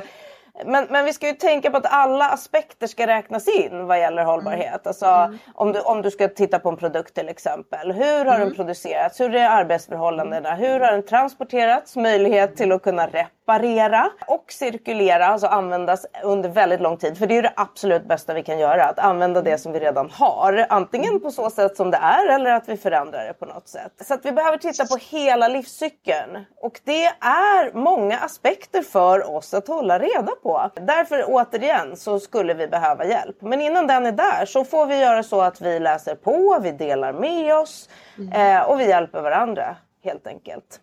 men, 0.66 0.88
men 0.90 1.06
vi 1.06 1.14
ska 1.14 1.28
ju 1.28 1.34
tänka 1.34 1.72
på 1.72 1.78
att 1.78 1.94
alla 1.94 2.30
aspekter 2.30 2.88
ska 2.88 3.08
räknas 3.08 3.48
in 3.48 3.86
vad 3.86 4.00
gäller 4.00 4.24
hållbarhet. 4.24 4.88
Alltså, 4.88 5.06
mm. 5.06 5.38
om, 5.54 5.72
du, 5.72 5.80
om 5.80 6.02
du 6.02 6.12
ska 6.12 6.28
titta 6.28 6.60
på 6.60 6.70
en 6.70 6.78
produkt 6.78 7.14
till 7.14 7.30
exempel. 7.30 7.92
Hur 7.92 8.26
har 8.26 8.36
mm. 8.36 8.40
den 8.40 8.56
producerats? 8.56 9.20
Hur 9.20 9.36
är 9.36 9.50
arbetsförhållandena? 9.50 10.56
Hur 10.56 10.80
har 10.80 10.92
den 10.92 11.06
transporterats? 11.06 11.96
Möjlighet 11.96 12.56
till 12.56 12.72
att 12.72 12.82
kunna 12.82 13.08
reparera 13.08 13.39
reparera 13.50 14.10
och 14.28 14.46
cirkulera, 14.52 15.26
alltså 15.26 15.48
användas 15.48 16.06
under 16.24 16.50
väldigt 16.50 16.82
lång 16.82 16.98
tid. 16.98 17.18
För 17.18 17.28
det 17.28 17.38
är 17.38 17.42
det 17.42 17.54
absolut 17.56 18.06
bästa 18.06 18.34
vi 18.34 18.44
kan 18.44 18.60
göra, 18.60 18.86
att 18.86 19.00
använda 19.00 19.42
det 19.42 19.58
som 19.58 19.72
vi 19.72 19.80
redan 19.80 20.10
har. 20.10 20.66
Antingen 20.70 21.20
på 21.20 21.32
så 21.32 21.50
sätt 21.50 21.78
som 21.78 21.92
det 21.92 21.98
är 21.98 22.28
eller 22.36 22.52
att 22.52 22.70
vi 22.70 22.78
förändrar 22.78 23.28
det 23.28 23.34
på 23.34 23.46
något 23.46 23.68
sätt. 23.68 23.92
Så 24.02 24.14
att 24.14 24.26
vi 24.26 24.32
behöver 24.32 24.58
titta 24.58 24.86
på 24.86 24.98
hela 25.10 25.48
livscykeln. 25.48 26.46
Och 26.62 26.82
det 26.84 27.06
är 27.06 27.74
många 27.74 28.18
aspekter 28.18 28.82
för 28.82 29.36
oss 29.36 29.54
att 29.54 29.68
hålla 29.68 30.00
reda 30.00 30.32
på. 30.44 30.72
Därför 30.76 31.24
återigen 31.28 31.98
så 31.98 32.20
skulle 32.20 32.54
vi 32.54 32.68
behöva 32.68 33.06
hjälp. 33.06 33.42
Men 33.42 33.62
innan 33.62 33.88
den 33.88 34.06
är 34.06 34.12
där 34.12 34.46
så 34.46 34.66
får 34.66 34.86
vi 34.86 35.00
göra 35.00 35.24
så 35.24 35.42
att 35.42 35.62
vi 35.62 35.80
läser 35.80 36.16
på, 36.16 36.60
vi 36.62 36.72
delar 36.72 37.14
med 37.14 37.56
oss 37.56 37.90
eh, 38.34 38.62
och 38.62 38.80
vi 38.80 38.88
hjälper 38.88 39.22
varandra 39.22 39.76
helt 40.04 40.28
enkelt. 40.28 40.80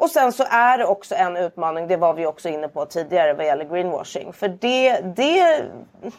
Och 0.00 0.10
sen 0.10 0.32
så 0.32 0.44
är 0.50 0.78
det 0.78 0.84
också 0.84 1.14
en 1.14 1.36
utmaning, 1.36 1.88
det 1.88 1.96
var 1.96 2.14
vi 2.14 2.26
också 2.26 2.48
inne 2.48 2.68
på 2.68 2.86
tidigare 2.86 3.34
vad 3.34 3.46
gäller 3.46 3.64
greenwashing. 3.64 4.32
För 4.32 4.48
det, 4.48 5.00
det, 5.00 5.62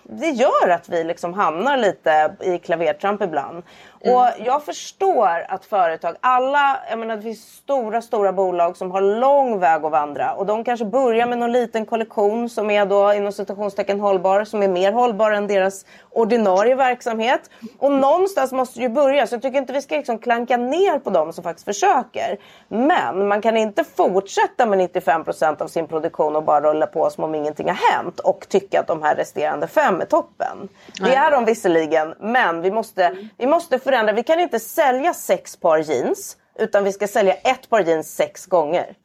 det 0.03 0.29
gör 0.29 0.69
att 0.69 0.89
vi 0.89 1.03
liksom 1.03 1.33
hamnar 1.33 1.77
lite 1.77 2.35
i 2.41 2.57
klavertramp 2.57 3.21
ibland. 3.21 3.63
Mm. 4.01 4.15
Och 4.15 4.27
jag 4.45 4.65
förstår 4.65 5.45
att 5.47 5.65
företag, 5.65 6.15
alla, 6.19 6.79
jag 6.89 6.99
menar 6.99 7.15
det 7.15 7.21
finns 7.21 7.55
stora, 7.55 8.01
stora 8.01 8.33
bolag 8.33 8.77
som 8.77 8.91
har 8.91 9.01
lång 9.01 9.59
väg 9.59 9.85
att 9.85 9.91
vandra 9.91 10.33
och 10.33 10.45
de 10.45 10.63
kanske 10.63 10.85
börjar 10.85 11.27
med 11.27 11.37
någon 11.37 11.51
liten 11.51 11.85
kollektion 11.85 12.49
som 12.49 12.69
är 12.69 12.85
då 12.85 13.13
inom 13.13 13.31
citationstecken 13.31 13.99
hållbar, 13.99 14.43
som 14.43 14.63
är 14.63 14.67
mer 14.67 14.91
hållbar 14.91 15.31
än 15.31 15.47
deras 15.47 15.85
ordinarie 16.09 16.75
verksamhet. 16.75 17.49
Och 17.79 17.91
någonstans 17.91 18.51
måste 18.51 18.79
ju 18.79 18.89
börja 18.89 19.27
så 19.27 19.35
jag 19.35 19.41
tycker 19.41 19.57
inte 19.57 19.73
vi 19.73 19.81
ska 19.81 19.95
liksom 19.95 20.19
klanka 20.19 20.57
ner 20.57 20.99
på 20.99 21.09
dem 21.09 21.33
som 21.33 21.43
faktiskt 21.43 21.65
försöker. 21.65 22.37
Men 22.67 23.27
man 23.27 23.41
kan 23.41 23.57
inte 23.57 23.70
fortsätta 23.83 24.65
med 24.65 24.79
95% 24.79 25.61
av 25.61 25.67
sin 25.67 25.87
produktion 25.87 26.35
och 26.35 26.43
bara 26.43 26.61
rulla 26.61 26.87
på 26.87 27.09
som 27.09 27.23
om 27.23 27.35
ingenting 27.35 27.67
har 27.67 27.91
hänt 27.91 28.19
och 28.19 28.45
tycka 28.49 28.79
att 28.79 28.87
de 28.87 29.03
här 29.03 29.15
resterande 29.15 29.67
fem 29.67 30.01
är 30.01 30.05
toppen. 30.05 30.69
Det 30.99 31.15
är 31.15 31.31
de 31.31 31.45
visserligen, 31.45 32.15
men 32.19 32.61
vi 32.61 32.71
måste, 32.71 33.17
vi 33.37 33.47
måste 33.47 33.79
förändra. 33.79 34.13
Vi 34.13 34.23
kan 34.23 34.39
inte 34.39 34.59
sälja 34.59 35.13
sex 35.13 35.57
par 35.57 35.77
jeans 35.77 36.37
utan 36.59 36.83
vi 36.83 36.91
ska 36.91 37.07
sälja 37.07 37.33
ett 37.33 37.69
par 37.69 37.79
jeans 37.79 38.15
sex 38.15 38.45
gånger. 38.45 38.95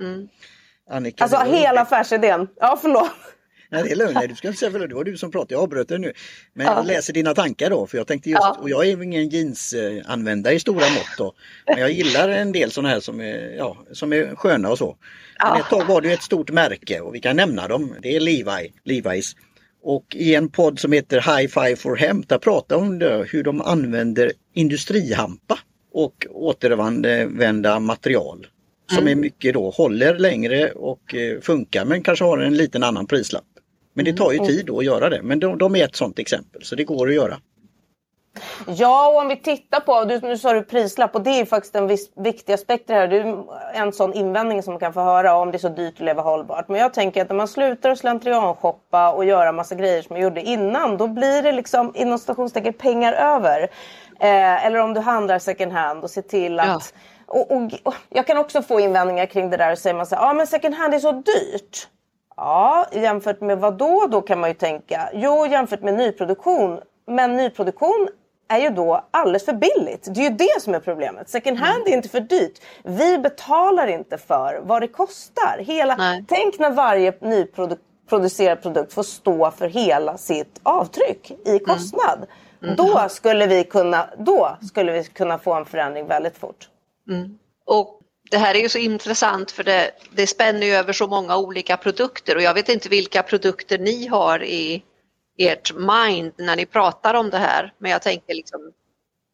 Mm. 0.00 0.28
Annika, 0.90 1.24
alltså 1.24 1.38
hela 1.38 1.80
affärsidén. 1.80 2.48
Ja, 2.56 2.78
förlåt. 2.82 3.10
Nej, 3.72 3.82
det 3.82 4.04
är. 4.04 4.12
Nej, 4.14 4.28
du 4.28 4.34
ska 4.34 4.52
säga 4.52 4.70
förlåt. 4.70 4.88
Det 4.88 4.94
var 4.94 5.04
du 5.04 5.16
som 5.16 5.30
pratade. 5.30 5.54
Jag 5.54 5.62
avbröt 5.62 5.88
dig 5.88 5.98
nu. 5.98 6.12
Men 6.54 6.66
ja. 6.66 6.76
jag 6.76 6.86
läser 6.86 7.12
dina 7.12 7.34
tankar 7.34 7.70
då. 7.70 7.86
För 7.86 7.98
jag 7.98 8.06
tänkte 8.06 8.30
just, 8.30 8.42
ja. 8.42 8.58
och 8.60 8.70
jag 8.70 8.86
är 8.86 9.02
ingen 9.02 9.28
jeansanvändare 9.28 10.54
i 10.54 10.60
stora 10.60 10.80
mått 10.80 11.18
då. 11.18 11.34
Men 11.66 11.78
jag 11.78 11.92
gillar 11.92 12.28
en 12.28 12.52
del 12.52 12.70
sådana 12.70 12.88
här 12.88 13.00
som 13.00 13.20
är, 13.20 13.54
ja, 13.56 13.76
som 13.92 14.12
är 14.12 14.34
sköna 14.34 14.70
och 14.70 14.78
så. 14.78 14.96
Men 15.44 15.60
ett 15.60 15.68
tag 15.68 15.86
var 15.86 16.00
det 16.00 16.12
ett 16.12 16.22
stort 16.22 16.50
märke 16.50 17.00
och 17.00 17.14
vi 17.14 17.20
kan 17.20 17.36
nämna 17.36 17.68
dem. 17.68 17.94
Det 18.02 18.16
är 18.16 18.20
Levi, 18.20 18.72
Levi's. 18.84 19.36
Och 19.82 20.16
i 20.16 20.34
en 20.34 20.48
podd 20.48 20.78
som 20.78 20.92
heter 20.92 21.16
High 21.20 21.48
Five 21.48 21.76
for 21.76 21.96
Hemp, 21.96 22.28
där 22.28 22.38
pratar 22.38 22.76
om 22.76 22.98
det, 22.98 23.26
hur 23.30 23.42
de 23.42 23.60
använder 23.60 24.32
industrihampa 24.54 25.58
och 25.92 26.26
återvända 26.30 27.80
material. 27.80 28.46
Som 28.90 28.98
mm. 28.98 29.18
är 29.18 29.22
mycket 29.22 29.54
då 29.54 29.70
håller 29.70 30.18
längre 30.18 30.70
och 30.70 31.14
eh, 31.14 31.40
funkar 31.40 31.84
men 31.84 32.02
kanske 32.02 32.24
har 32.24 32.38
en 32.38 32.56
liten 32.56 32.82
annan 32.82 33.06
prislapp. 33.06 33.44
Men 33.94 34.04
det 34.04 34.12
tar 34.12 34.32
ju 34.32 34.38
mm. 34.38 34.48
tid 34.48 34.70
att 34.70 34.84
göra 34.84 35.08
det. 35.08 35.22
Men 35.22 35.40
de, 35.40 35.58
de 35.58 35.76
är 35.76 35.84
ett 35.84 35.96
sådant 35.96 36.18
exempel 36.18 36.64
så 36.64 36.74
det 36.74 36.84
går 36.84 37.08
att 37.08 37.14
göra. 37.14 37.38
Ja, 38.66 39.08
och 39.08 39.20
om 39.20 39.28
vi 39.28 39.36
tittar 39.36 39.80
på, 39.80 40.04
du, 40.04 40.20
nu 40.20 40.38
sa 40.38 40.52
du 40.52 40.62
prislapp 40.62 41.14
och 41.14 41.22
det 41.22 41.30
är 41.30 41.44
faktiskt 41.44 41.74
en 41.74 41.86
viss, 41.86 42.10
viktig 42.16 42.52
aspekt 42.52 42.88
det 42.88 42.94
här. 42.94 43.08
Det 43.08 43.16
är 43.16 43.44
en 43.74 43.92
sån 43.92 44.14
invändning 44.14 44.62
som 44.62 44.72
man 44.72 44.80
kan 44.80 44.92
få 44.92 45.00
höra 45.00 45.36
om 45.36 45.50
det 45.50 45.56
är 45.56 45.58
så 45.58 45.68
dyrt 45.68 45.94
att 45.94 46.00
leva 46.00 46.22
hållbart. 46.22 46.68
Men 46.68 46.80
jag 46.80 46.94
tänker 46.94 47.22
att 47.22 47.28
när 47.28 47.36
man 47.36 47.48
slutar 47.48 47.94
slentrianshoppa 47.94 49.12
och 49.12 49.24
göra 49.24 49.52
massa 49.52 49.74
grejer 49.74 50.02
som 50.02 50.14
man 50.14 50.22
gjorde 50.22 50.42
innan, 50.42 50.96
då 50.96 51.06
blir 51.06 51.42
det 51.42 51.52
liksom 51.52 51.92
inom 51.96 52.18
stationstecken 52.18 52.72
pengar 52.72 53.12
över. 53.12 53.62
Eh, 54.20 54.66
eller 54.66 54.78
om 54.78 54.94
du 54.94 55.00
handlar 55.00 55.38
second 55.38 55.72
hand 55.72 56.04
och 56.04 56.10
ser 56.10 56.22
till 56.22 56.60
att 56.60 56.66
ja 56.66 56.80
Och, 57.26 57.50
och, 57.50 57.70
och, 57.82 57.94
jag 58.08 58.26
kan 58.26 58.36
också 58.36 58.62
få 58.62 58.80
invändningar 58.80 59.26
kring 59.26 59.50
det 59.50 59.56
där 59.56 59.72
och 59.72 59.78
säger 59.78 59.96
man 59.96 60.06
så 60.06 60.14
här, 60.14 60.22
ja 60.22 60.32
men 60.32 60.46
second 60.46 60.74
hand 60.74 60.94
är 60.94 60.98
så 60.98 61.12
dyrt. 61.12 61.88
Ja, 62.42 62.86
jämfört 62.92 63.40
med 63.40 63.58
vad 63.58 63.74
då? 63.78 64.06
Då 64.10 64.22
kan 64.22 64.40
man 64.40 64.50
ju 64.50 64.54
tänka, 64.54 65.08
jo 65.14 65.46
jämfört 65.46 65.82
med 65.82 65.94
nyproduktion. 65.94 66.80
Men 67.06 67.36
nyproduktion 67.36 68.08
är 68.48 68.58
ju 68.58 68.70
då 68.70 69.04
alldeles 69.10 69.44
för 69.44 69.52
billigt. 69.52 70.08
Det 70.14 70.20
är 70.20 70.30
ju 70.30 70.36
det 70.36 70.60
som 70.60 70.74
är 70.74 70.80
problemet. 70.80 71.28
Second 71.28 71.58
hand 71.58 71.82
är 71.86 71.92
inte 71.92 72.08
för 72.08 72.20
dyrt. 72.20 72.60
Vi 72.82 73.18
betalar 73.18 73.86
inte 73.86 74.18
för 74.18 74.60
vad 74.64 74.82
det 74.82 74.88
kostar. 74.88 75.58
Hela, 75.58 75.96
tänk 76.28 76.58
när 76.58 76.70
varje 76.70 77.14
nyproducerad 77.20 78.62
produkt 78.62 78.92
får 78.92 79.02
stå 79.02 79.50
för 79.50 79.68
hela 79.68 80.18
sitt 80.18 80.60
avtryck 80.62 81.30
i 81.44 81.58
kostnad. 81.58 82.18
Mm. 82.18 82.28
Mm. 82.62 82.76
Då, 82.76 83.08
skulle 83.08 83.46
vi 83.46 83.64
kunna, 83.64 84.08
då 84.18 84.56
skulle 84.62 84.92
vi 84.92 85.04
kunna 85.04 85.38
få 85.38 85.54
en 85.54 85.64
förändring 85.64 86.06
väldigt 86.06 86.38
fort. 86.38 86.68
Mm. 87.10 87.38
Och 87.66 88.01
det 88.32 88.38
här 88.38 88.54
är 88.54 88.58
ju 88.58 88.68
så 88.68 88.78
intressant 88.78 89.50
för 89.50 89.64
det, 89.64 89.90
det 90.10 90.26
spänner 90.26 90.66
ju 90.66 90.72
över 90.72 90.92
så 90.92 91.06
många 91.06 91.36
olika 91.36 91.76
produkter 91.76 92.36
och 92.36 92.42
jag 92.42 92.54
vet 92.54 92.68
inte 92.68 92.88
vilka 92.88 93.22
produkter 93.22 93.78
ni 93.78 94.06
har 94.06 94.42
i 94.42 94.82
ert 95.38 95.72
mind 95.74 96.32
när 96.36 96.56
ni 96.56 96.66
pratar 96.66 97.14
om 97.14 97.30
det 97.30 97.38
här. 97.38 97.74
Men 97.78 97.90
jag 97.90 98.02
tänker 98.02 98.34
liksom 98.34 98.72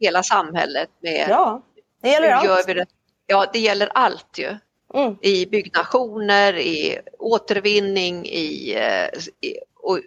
hela 0.00 0.22
samhället 0.22 0.88
med... 1.02 1.26
Ja, 1.28 1.62
det 2.02 2.08
gäller 2.08 2.30
allt. 2.30 2.66
Det? 2.66 2.86
Ja, 3.26 3.46
det 3.52 3.58
gäller 3.58 3.90
allt 3.94 4.38
ju. 4.38 4.56
Mm. 4.94 5.16
I 5.22 5.46
byggnationer, 5.46 6.56
i 6.56 6.98
återvinning, 7.18 8.26
i, 8.26 8.74
eh, 8.76 9.48
i 9.48 9.58
och 9.76 10.00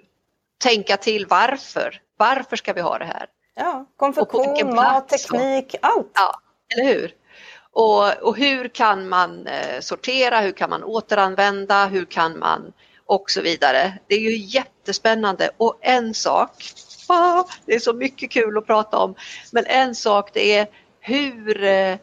tänka 0.63 0.97
till 0.97 1.25
varför. 1.25 2.01
Varför 2.17 2.55
ska 2.55 2.73
vi 2.73 2.81
ha 2.81 2.97
det 2.97 3.05
här? 3.05 3.25
Ja, 3.55 3.85
konfektion, 3.97 4.75
mat, 4.75 5.09
teknik, 5.09 5.75
allt. 5.81 6.11
Ja, 6.13 6.41
eller 6.75 6.93
hur? 6.93 7.20
Och, 7.73 8.13
och 8.21 8.37
hur 8.37 8.67
kan 8.67 9.09
man 9.09 9.47
eh, 9.47 9.79
sortera, 9.79 10.39
hur 10.39 10.51
kan 10.51 10.69
man 10.69 10.83
återanvända, 10.83 11.85
hur 11.85 12.05
kan 12.05 12.39
man 12.39 12.73
och 13.05 13.31
så 13.31 13.41
vidare. 13.41 13.93
Det 14.07 14.15
är 14.15 14.19
ju 14.19 14.35
jättespännande 14.35 15.49
och 15.57 15.77
en 15.81 16.13
sak, 16.13 16.49
ah, 17.07 17.43
det 17.65 17.75
är 17.75 17.79
så 17.79 17.93
mycket 17.93 18.31
kul 18.31 18.57
att 18.57 18.65
prata 18.65 18.97
om, 18.97 19.15
men 19.51 19.65
en 19.65 19.95
sak 19.95 20.29
det 20.33 20.55
är 20.57 20.67
hur 20.99 21.63
eh, 21.63 21.97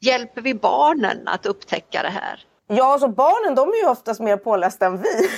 hjälper 0.00 0.40
vi 0.42 0.54
barnen 0.54 1.28
att 1.28 1.46
upptäcka 1.46 2.02
det 2.02 2.08
här? 2.08 2.40
Ja, 2.66 2.92
alltså 2.92 3.08
barnen 3.08 3.54
de 3.54 3.68
är 3.68 3.82
ju 3.82 3.88
oftast 3.88 4.20
mer 4.20 4.36
pålästa 4.36 4.86
än 4.86 5.02
vi. 5.02 5.28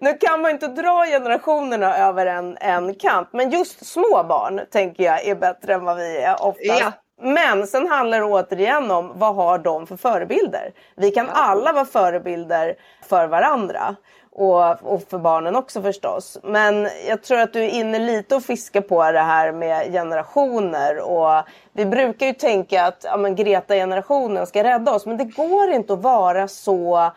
nu 0.00 0.14
kan 0.14 0.40
man 0.40 0.50
inte 0.50 0.68
dra 0.68 1.06
generationerna 1.06 1.96
över 1.96 2.26
en, 2.26 2.56
en 2.56 2.94
kant, 2.94 3.28
men 3.32 3.50
just 3.50 3.86
små 3.86 4.24
barn 4.28 4.60
tänker 4.70 5.04
jag 5.04 5.26
är 5.26 5.34
bättre 5.34 5.74
än 5.74 5.84
vad 5.84 5.96
vi 5.96 6.16
är 6.16 6.42
oftast. 6.42 6.80
Ja. 6.80 6.92
Men 7.20 7.66
sen 7.66 7.88
handlar 7.88 8.18
det 8.18 8.24
återigen 8.24 8.90
om 8.90 9.12
vad 9.14 9.34
har 9.34 9.58
de 9.58 9.86
för 9.86 9.96
förebilder? 9.96 10.72
Vi 10.96 11.10
kan 11.10 11.28
alla 11.30 11.72
vara 11.72 11.84
förebilder 11.84 12.74
för 13.08 13.26
varandra. 13.26 13.96
Och, 14.32 14.82
och, 14.82 15.02
för 15.10 15.18
barnen 15.18 15.56
också 15.56 15.82
förstås. 15.82 16.38
Men 16.42 16.88
jag 17.08 17.22
tror 17.22 17.38
att 17.38 17.52
du 17.52 17.64
är 17.64 17.68
inne 17.68 17.98
lite 17.98 18.36
och 18.36 18.42
fiskar 18.42 18.80
på 18.80 19.12
det 19.12 19.20
här 19.20 19.52
med 19.52 19.92
generationer. 19.92 20.98
Och 21.00 21.44
vi 21.72 21.86
brukar 21.86 22.26
ju 22.26 22.32
tänka 22.32 22.84
att 22.84 23.04
ja, 23.04 23.16
Greta-generationen 23.16 24.46
ska 24.46 24.64
rädda 24.64 24.92
oss. 24.92 25.06
Men 25.06 25.16
det 25.16 25.24
går 25.24 25.70
inte 25.70 25.92
att 25.92 26.02
vara 26.02 26.48
så 26.48 27.10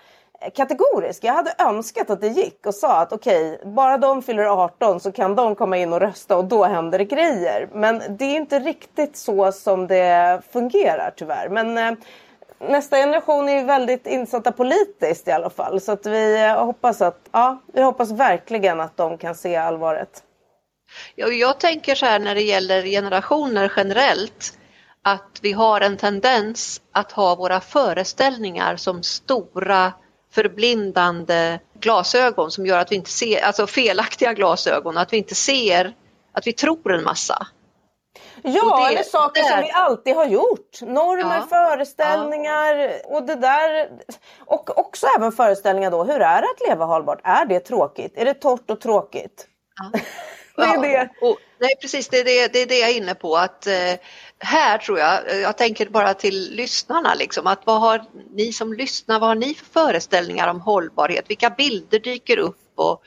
kategorisk. 0.50 1.24
Jag 1.24 1.34
hade 1.34 1.54
önskat 1.58 2.10
att 2.10 2.22
det 2.22 2.28
gick 2.28 2.66
och 2.66 2.76
sa 2.76 3.00
att 3.00 3.14
okej, 3.14 3.54
okay, 3.54 3.72
bara 3.72 3.98
de 3.98 4.22
fyller 4.22 4.64
18 4.64 5.00
så 5.00 5.12
kan 5.12 5.36
de 5.36 5.56
komma 5.56 5.78
in 5.78 5.94
och 5.94 6.00
rösta 6.00 6.38
och 6.38 6.46
då 6.46 6.64
händer 6.64 6.98
det 6.98 7.06
grejer. 7.06 7.70
Men 7.74 8.02
det 8.10 8.26
är 8.26 8.36
inte 8.36 8.60
riktigt 8.60 9.18
så 9.18 9.52
som 9.52 9.88
det 9.88 10.42
fungerar 10.52 11.14
tyvärr. 11.16 11.50
Men 11.50 11.78
eh, 11.78 11.92
nästa 12.60 12.98
generation 12.98 13.50
är 13.50 13.64
väldigt 13.64 14.08
insatta 14.08 14.52
politiskt 14.52 15.28
i 15.28 15.32
alla 15.32 15.50
fall. 15.50 15.82
Så 15.82 15.92
att 15.92 16.06
vi 16.06 16.46
eh, 16.46 16.66
hoppas 16.66 17.02
att, 17.02 17.20
ja, 17.32 17.62
vi 17.74 17.82
hoppas 17.82 18.12
verkligen 18.12 18.82
att 18.82 18.98
de 18.98 19.18
kan 19.18 19.36
se 19.36 19.56
allvaret. 19.56 20.24
Jag, 21.16 21.34
jag 21.34 21.60
tänker 21.60 21.96
så 21.96 22.06
här 22.06 22.20
när 22.20 22.36
det 22.36 22.42
gäller 22.42 22.84
generationer 22.84 23.74
generellt 23.76 24.58
att 25.04 25.40
vi 25.42 25.52
har 25.52 25.82
en 25.82 25.98
tendens 25.98 26.82
att 26.92 27.12
ha 27.12 27.36
våra 27.36 27.60
föreställningar 27.60 28.76
som 28.76 29.04
stora 29.04 29.94
förblindande 30.32 31.60
glasögon 31.80 32.52
som 32.52 32.66
gör 32.66 32.78
att 32.78 32.92
vi 32.92 32.96
inte 32.96 33.12
ser, 33.12 33.42
alltså 33.42 33.68
felaktiga 33.68 34.34
glasögon, 34.34 34.98
att 34.98 35.14
vi 35.14 35.18
inte 35.18 35.36
ser, 35.36 35.94
att 36.32 36.48
vi 36.48 36.54
tror 36.54 36.94
en 36.94 37.04
massa. 37.04 37.48
Ja, 38.44 38.80
det, 38.80 38.94
eller 38.94 39.04
saker 39.04 39.42
där... 39.42 39.50
som 39.50 39.60
vi 39.60 39.72
alltid 39.72 40.16
har 40.16 40.26
gjort. 40.26 40.82
Normer, 40.82 41.36
ja, 41.36 41.46
föreställningar 41.50 42.76
ja. 42.76 43.18
och 43.18 43.24
det 43.24 43.36
där. 43.36 43.90
Och 44.40 44.80
också 44.80 45.08
även 45.18 45.32
föreställningar 45.32 45.92
då, 45.92 46.04
hur 46.04 46.22
är 46.22 46.42
det 46.42 46.48
att 46.48 46.70
leva 46.70 46.86
hållbart? 46.86 47.20
Är 47.24 47.46
det 47.46 47.60
tråkigt? 47.60 48.18
Är 48.18 48.26
det 48.26 48.34
torrt 48.34 48.70
och 48.70 48.82
tråkigt? 48.82 49.48
Det 50.56 50.64
är 50.64 50.82
det. 50.82 51.10
Och, 51.22 51.38
nej 51.60 51.76
precis, 51.82 52.08
det 52.08 52.18
är 52.20 52.24
det, 52.26 52.54
det 52.54 52.62
är 52.62 52.66
det 52.66 52.80
jag 52.80 52.90
är 52.90 52.98
inne 52.98 53.16
på 53.16 53.38
att 53.38 53.68
eh, 53.68 53.94
här 54.40 54.78
tror 54.78 55.00
jag, 55.00 55.40
jag 55.42 55.58
tänker 55.58 55.90
bara 55.90 56.14
till 56.14 56.56
lyssnarna 56.56 57.14
liksom, 57.16 57.48
att 57.48 57.66
vad 57.66 57.82
har 57.82 58.06
ni 58.34 58.54
som 58.54 58.74
lyssnar, 58.74 59.20
vad 59.20 59.30
har 59.30 59.36
ni 59.36 59.54
för 59.54 59.66
föreställningar 59.66 60.48
om 60.48 60.62
hållbarhet? 60.62 61.26
Vilka 61.28 61.50
bilder 61.50 62.00
dyker 62.00 62.38
upp 62.38 62.72
och 62.76 63.04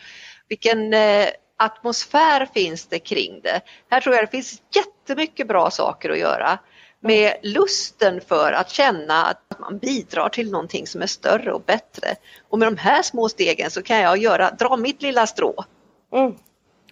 vilken 0.48 0.94
eh, 0.94 1.26
atmosfär 1.58 2.46
finns 2.54 2.86
det 2.86 2.98
kring 2.98 3.40
det? 3.42 3.60
Här 3.90 4.00
tror 4.00 4.14
jag 4.14 4.24
det 4.24 4.30
finns 4.30 4.62
jättemycket 4.74 5.48
bra 5.48 5.70
saker 5.70 6.10
att 6.10 6.18
göra 6.18 6.58
med 7.00 7.36
lusten 7.42 8.20
för 8.20 8.52
att 8.52 8.70
känna 8.70 9.24
att 9.24 9.58
man 9.58 9.78
bidrar 9.78 10.28
till 10.28 10.50
någonting 10.50 10.86
som 10.86 11.02
är 11.02 11.06
större 11.06 11.52
och 11.52 11.62
bättre. 11.62 12.14
Och 12.48 12.58
med 12.58 12.68
de 12.68 12.76
här 12.76 13.02
små 13.02 13.28
stegen 13.28 13.70
så 13.70 13.82
kan 13.82 14.00
jag 14.00 14.18
göra, 14.18 14.50
dra 14.50 14.76
mitt 14.76 15.02
lilla 15.02 15.26
strå. 15.26 15.64
Mm. 16.12 16.34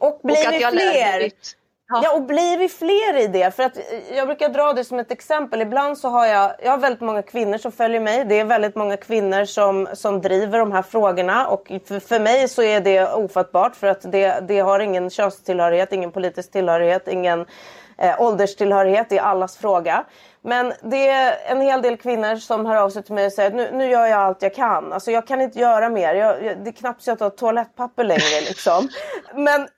Och 0.02 0.20
blir 0.22 0.48
och 0.48 0.52
vi 0.52 0.78
fler 0.78 1.30
Ja. 2.00 2.14
och 2.16 2.22
blir 2.22 2.58
vi 2.58 2.68
fler 2.68 3.16
i 3.20 3.26
det? 3.26 3.56
För 3.56 3.62
att 3.62 3.78
jag 4.14 4.26
brukar 4.26 4.48
dra 4.48 4.72
det 4.72 4.84
som 4.84 4.98
ett 4.98 5.10
exempel. 5.10 5.62
Ibland 5.62 5.98
så 5.98 6.08
har 6.08 6.26
jag, 6.26 6.52
jag 6.62 6.70
har 6.70 6.78
väldigt 6.78 7.00
många 7.00 7.22
kvinnor 7.22 7.58
som 7.58 7.72
följer 7.72 8.00
mig. 8.00 8.24
Det 8.24 8.40
är 8.40 8.44
väldigt 8.44 8.76
många 8.76 8.96
kvinnor 8.96 9.44
som, 9.44 9.88
som 9.94 10.20
driver 10.20 10.58
de 10.58 10.72
här 10.72 10.82
frågorna. 10.82 11.46
Och 11.46 11.72
för, 11.86 12.00
för 12.00 12.20
mig 12.20 12.48
så 12.48 12.62
är 12.62 12.80
det 12.80 13.12
ofattbart 13.12 13.76
för 13.76 13.86
att 13.86 14.12
det, 14.12 14.44
det 14.48 14.60
har 14.60 14.80
ingen 14.80 15.10
könstillhörighet, 15.10 15.92
ingen 15.92 16.12
politisk 16.12 16.52
tillhörighet, 16.52 17.08
ingen 17.08 17.46
eh, 18.02 18.20
ålderstillhörighet. 18.20 19.12
Är 19.12 19.20
allas 19.20 19.56
fråga. 19.56 20.04
Men 20.44 20.72
det 20.82 21.08
är 21.08 21.36
en 21.46 21.60
hel 21.60 21.82
del 21.82 21.96
kvinnor 21.96 22.36
som 22.36 22.66
hör 22.66 22.76
av 22.76 22.90
sig 22.90 23.02
till 23.02 23.14
mig 23.14 23.26
och 23.26 23.32
säger 23.32 23.48
att 23.48 23.56
nu, 23.56 23.70
nu 23.72 23.90
gör 23.90 24.06
jag 24.06 24.20
allt 24.20 24.42
jag 24.42 24.54
kan. 24.54 24.92
Alltså 24.92 25.10
jag 25.10 25.26
kan 25.26 25.40
inte 25.40 25.58
göra 25.58 25.88
mer. 25.88 26.14
Jag, 26.14 26.44
jag, 26.44 26.64
det 26.64 26.70
är 26.70 26.72
knappt 26.72 27.02
så 27.02 27.10
jag 27.10 27.18
tar 27.18 27.30
toalettpapper 27.30 28.04
längre. 28.04 28.40
Liksom. 28.48 28.88
Men 29.34 29.68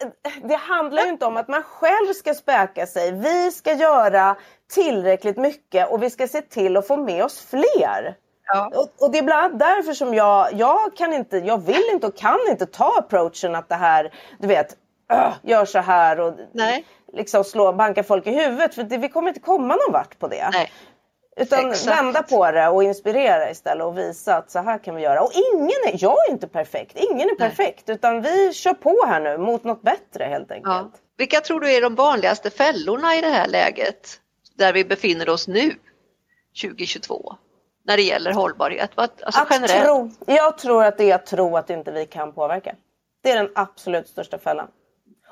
det 0.43 0.57
handlar 0.57 1.03
ju 1.03 1.09
inte 1.09 1.27
om 1.27 1.37
att 1.37 1.49
man 1.49 1.63
själv 1.63 2.13
ska 2.15 2.35
späka 2.35 2.87
sig. 2.87 3.13
Vi 3.13 3.51
ska 3.51 3.73
göra 3.73 4.37
tillräckligt 4.75 5.37
mycket 5.37 5.91
och 5.91 6.03
vi 6.03 6.11
ska 6.11 6.29
se 6.29 6.41
till 6.41 6.77
att 6.77 6.87
få 6.87 6.97
med 6.97 7.25
oss 7.25 7.47
fler. 7.51 8.17
Ja. 8.47 8.71
Och, 8.75 9.05
och, 9.05 9.13
det 9.13 9.19
är 9.19 9.23
bland 9.23 9.45
annat 9.45 9.59
därför 9.59 9.93
som 9.93 10.15
jag, 10.15 10.49
jag 10.53 10.97
kan 10.97 11.13
inte, 11.13 11.37
jag 11.37 11.67
vill 11.67 11.85
inte 11.93 12.07
och 12.07 12.17
kan 12.17 12.39
inte 12.51 12.67
ta 12.67 12.99
approachen 12.99 13.55
att 13.55 13.69
det 13.69 13.75
här, 13.75 14.13
du 14.39 14.49
vet, 14.49 14.77
gör 15.43 15.65
så 15.65 15.79
här 15.79 16.21
och 16.21 16.35
Nej 16.53 16.85
liksom 17.15 17.45
slå, 17.45 17.73
banka 17.73 18.03
folk 18.03 18.27
i 18.27 18.31
huvudet. 18.31 18.75
För 18.75 18.83
det, 18.83 18.99
vi 18.99 19.09
kommer 19.09 19.29
inte 19.29 19.41
komma 19.41 19.77
någon 19.77 19.93
vart 19.93 20.19
på 20.19 20.29
det. 20.29 20.51
Nej. 20.53 20.73
Utan 21.37 21.71
Exakt. 21.71 21.99
vända 21.99 22.23
på 22.23 22.51
det 22.51 22.69
och 22.69 22.85
inspirera 22.85 23.51
istället 23.51 23.85
och 23.85 23.99
visa 23.99 24.37
att 24.37 24.51
så 24.51 24.59
här 24.59 24.79
kan 24.79 24.95
vi 24.95 25.03
göra. 25.03 25.23
Och 25.23 25.33
ingen 25.55 25.79
är, 25.87 26.03
jag 26.05 26.17
är 26.29 26.33
inte 26.33 26.49
perfekt, 26.49 26.97
ingen 26.97 27.29
är 27.29 27.35
perfekt. 27.35 27.87
Nej. 27.87 27.95
Utan 27.95 28.23
vi 28.23 28.53
kör 28.53 28.75
på 28.75 29.05
här 29.07 29.21
nu 29.21 29.39
mot 29.39 29.65
något 29.65 29.83
bättre 29.83 30.25
helt 30.25 30.51
enkelt. 30.51 30.75
Ja. 30.75 30.91
Vilka 31.17 31.41
tror 31.41 31.61
du 31.61 31.73
är 31.73 31.81
de 31.81 31.95
vanligaste 31.95 32.51
fällorna 32.51 33.17
i 33.17 33.21
det 33.21 33.29
här 33.29 33.49
läget? 33.49 34.21
Där 34.57 34.73
vi 34.73 34.85
befinner 34.85 35.29
oss 35.29 35.49
nu, 35.49 35.75
2022? 36.63 37.35
När 37.85 37.97
det 37.97 38.03
gäller 38.03 38.33
hållbarhet? 38.33 38.91
Alltså 38.95 39.41
att 39.41 39.49
generellt. 39.51 39.85
Tro, 39.85 40.11
jag 40.27 40.59
tror 40.59 40.85
att 40.85 40.99
det 40.99 41.11
är 41.11 41.15
att 41.15 41.27
tro 41.27 41.57
att 41.57 41.71
inte 41.71 41.91
vi 41.91 42.07
kan 42.07 42.33
påverka. 42.33 42.75
Det 43.23 43.31
är 43.31 43.37
den 43.37 43.51
absolut 43.55 44.09
största 44.09 44.39
fällan. 44.39 44.69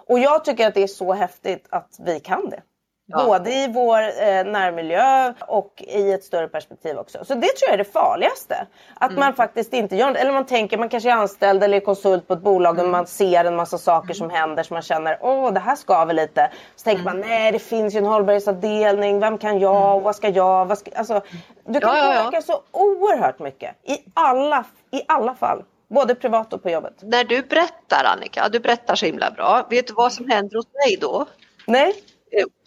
Och 0.09 0.19
jag 0.19 0.45
tycker 0.45 0.69
att 0.69 0.75
det 0.75 0.83
är 0.83 0.87
så 0.87 1.12
häftigt 1.12 1.67
att 1.71 1.97
vi 1.99 2.21
kan 2.21 2.51
det. 2.51 2.62
Ja. 3.07 3.25
Både 3.25 3.51
i 3.53 3.69
vår 3.69 3.99
eh, 3.99 4.45
närmiljö 4.45 5.33
och 5.41 5.83
i 5.87 6.12
ett 6.12 6.25
större 6.25 6.49
perspektiv 6.49 6.99
också. 6.99 7.25
Så 7.25 7.35
det 7.35 7.41
tror 7.41 7.69
jag 7.69 7.75
är 7.75 7.79
det 7.79 7.85
farligaste. 7.93 8.67
Att 8.95 9.11
mm. 9.11 9.21
man 9.21 9.35
faktiskt 9.35 9.73
inte 9.73 9.97
gör. 9.97 10.15
Eller 10.15 10.33
man 10.33 10.47
tänker, 10.47 10.79
man 10.79 10.88
kanske 10.88 11.11
är 11.11 11.15
anställd 11.15 11.62
eller 11.62 11.77
är 11.77 11.81
konsult 11.81 12.29
på 12.29 12.35
ett 12.35 12.43
bolag 12.43 12.75
mm. 12.75 12.87
och 12.87 12.93
man 12.93 13.07
ser 13.07 13.45
en 13.45 13.57
massa 13.57 13.79
saker 13.79 14.15
som 14.15 14.31
händer 14.31 14.62
som 14.62 14.75
man 14.75 14.83
känner, 14.83 15.19
åh 15.21 15.53
det 15.53 15.61
här 15.61 15.77
skaver 15.77 16.15
lite. 16.15 16.51
Så 16.77 16.85
tänker 16.85 17.03
mm. 17.03 17.19
man, 17.19 17.29
nej 17.29 17.53
det 17.53 17.59
finns 17.59 17.95
ju 17.95 17.99
en 17.99 18.07
hållbarhetsavdelning, 18.07 19.21
vem 19.21 19.38
kan 19.38 19.59
jag 19.59 19.93
mm. 19.93 20.03
vad 20.03 20.17
ska 20.17 20.29
jag? 20.29 20.67
Vad 20.67 20.79
ska... 20.79 20.91
Alltså, 20.95 21.21
du 21.65 21.81
kan 21.81 21.97
ja, 21.97 22.03
påverka 22.03 22.37
ja, 22.37 22.43
så 22.43 22.61
oerhört 22.71 23.38
mycket 23.38 23.77
i 23.83 23.99
alla, 24.15 24.65
i 24.91 25.03
alla 25.09 25.35
fall. 25.35 25.62
Både 25.94 26.14
privat 26.14 26.52
och 26.52 26.62
på 26.62 26.70
jobbet. 26.70 26.94
När 27.02 27.24
du 27.24 27.42
berättar 27.42 28.05
Annika, 28.05 28.48
du 28.48 28.61
berättar 28.61 28.94
så 28.94 29.07
himla 29.07 29.31
bra. 29.31 29.66
Vet 29.70 29.87
du 29.87 29.92
vad 29.92 30.12
som 30.12 30.31
händer 30.31 30.57
hos 30.57 30.66
mig 30.87 30.96
då? 31.00 31.26
Nej. 31.66 31.94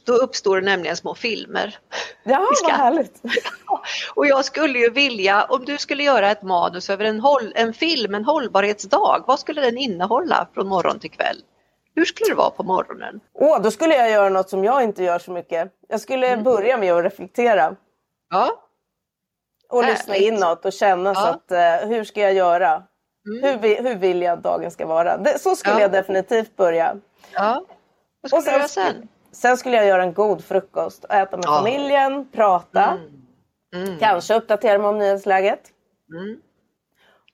Då 0.06 0.14
uppstår 0.14 0.62
det 0.62 0.66
nämligen 0.66 0.98
små 0.98 1.16
filmer. 1.16 1.78
Ja, 2.24 2.48
vad 2.64 2.72
härligt. 2.72 3.22
Och 4.16 4.28
jag 4.28 4.46
skulle 4.46 4.80
ju 4.80 4.90
vilja, 4.90 5.44
om 5.44 5.66
du 5.66 5.78
skulle 5.78 6.04
göra 6.04 6.32
ett 6.32 6.42
manus 6.42 6.90
över 6.90 7.06
en, 7.06 7.20
håll, 7.20 7.54
en 7.56 7.74
film, 7.74 8.16
en 8.16 8.26
hållbarhetsdag, 8.26 9.24
vad 9.28 9.40
skulle 9.40 9.62
den 9.62 9.78
innehålla 9.78 10.48
från 10.54 10.68
morgon 10.68 11.00
till 11.00 11.12
kväll? 11.12 11.38
Hur 11.96 12.06
skulle 12.06 12.30
det 12.30 12.36
vara 12.36 12.50
på 12.50 12.64
morgonen? 12.64 13.20
Åh, 13.34 13.62
då 13.62 13.72
skulle 13.72 13.96
jag 13.96 14.12
göra 14.12 14.30
något 14.30 14.50
som 14.50 14.64
jag 14.64 14.84
inte 14.84 15.04
gör 15.04 15.20
så 15.20 15.32
mycket. 15.32 15.72
Jag 15.88 16.02
skulle 16.02 16.28
mm. 16.28 16.44
börja 16.44 16.78
med 16.78 16.94
att 16.94 17.04
reflektera. 17.04 17.76
Ja. 18.30 18.62
Och 19.70 19.84
Härligt. 19.84 19.98
lyssna 19.98 20.16
inåt 20.16 20.66
och 20.66 20.74
känna 20.74 21.10
ja. 21.10 21.16
så 21.16 21.28
att 21.28 21.82
uh, 21.82 21.90
hur 21.90 22.04
ska 22.04 22.22
jag 22.22 22.34
göra? 22.34 22.84
Mm. 23.26 23.60
Hur, 23.62 23.84
hur 23.84 23.96
vill 23.96 24.22
jag 24.22 24.38
att 24.38 24.44
dagen 24.44 24.72
ska 24.72 24.86
vara? 24.86 25.18
Det, 25.18 25.40
så 25.40 25.56
skulle 25.56 25.76
ja. 25.76 25.82
jag 25.82 25.92
definitivt 25.92 26.56
börja. 26.56 26.98
Ja. 27.34 27.66
Vad 28.22 28.30
skulle 28.30 28.40
och 28.40 28.44
sen, 28.44 28.54
du 28.54 28.58
göra 28.58 28.68
sen? 28.68 29.08
Sen 29.32 29.58
skulle 29.58 29.76
jag 29.78 29.86
göra 29.86 30.04
en 30.04 30.14
god 30.14 30.44
frukost. 30.44 31.06
Äta 31.06 31.38
med 31.38 31.46
ja. 31.46 31.58
familjen, 31.58 32.28
prata. 32.32 32.84
Mm. 32.84 33.88
Mm. 33.88 34.00
Kanske 34.00 34.36
uppdatera 34.36 34.78
mig 34.78 34.88
om 34.88 34.98
nyhetsläget. 34.98 35.62
Mm. 36.14 36.40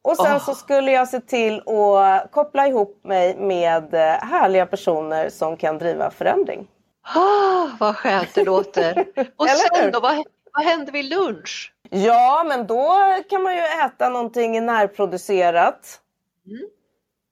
Och 0.03 0.17
sen 0.17 0.35
oh. 0.35 0.45
så 0.45 0.55
skulle 0.55 0.91
jag 0.91 1.07
se 1.07 1.19
till 1.19 1.61
att 1.67 2.31
koppla 2.31 2.67
ihop 2.67 2.99
mig 3.03 3.37
med 3.37 3.93
eh, 3.93 3.99
härliga 4.01 4.65
personer 4.65 5.29
som 5.29 5.57
kan 5.57 5.77
driva 5.77 6.11
förändring. 6.11 6.67
Oh, 7.15 7.69
vad 7.79 7.95
skönt 7.95 8.35
det 8.35 8.43
låter! 8.43 9.05
Och 9.35 9.49
sen 9.49 9.91
då, 9.91 9.99
vad, 9.99 10.23
vad 10.53 10.63
händer 10.63 10.91
vid 10.91 11.05
lunch? 11.05 11.73
Ja, 11.93 12.43
men 12.47 12.67
då 12.67 12.97
kan 13.29 13.43
man 13.43 13.55
ju 13.55 13.61
äta 13.61 14.09
någonting 14.09 14.65
närproducerat. 14.65 15.99
Mm. 16.45 16.69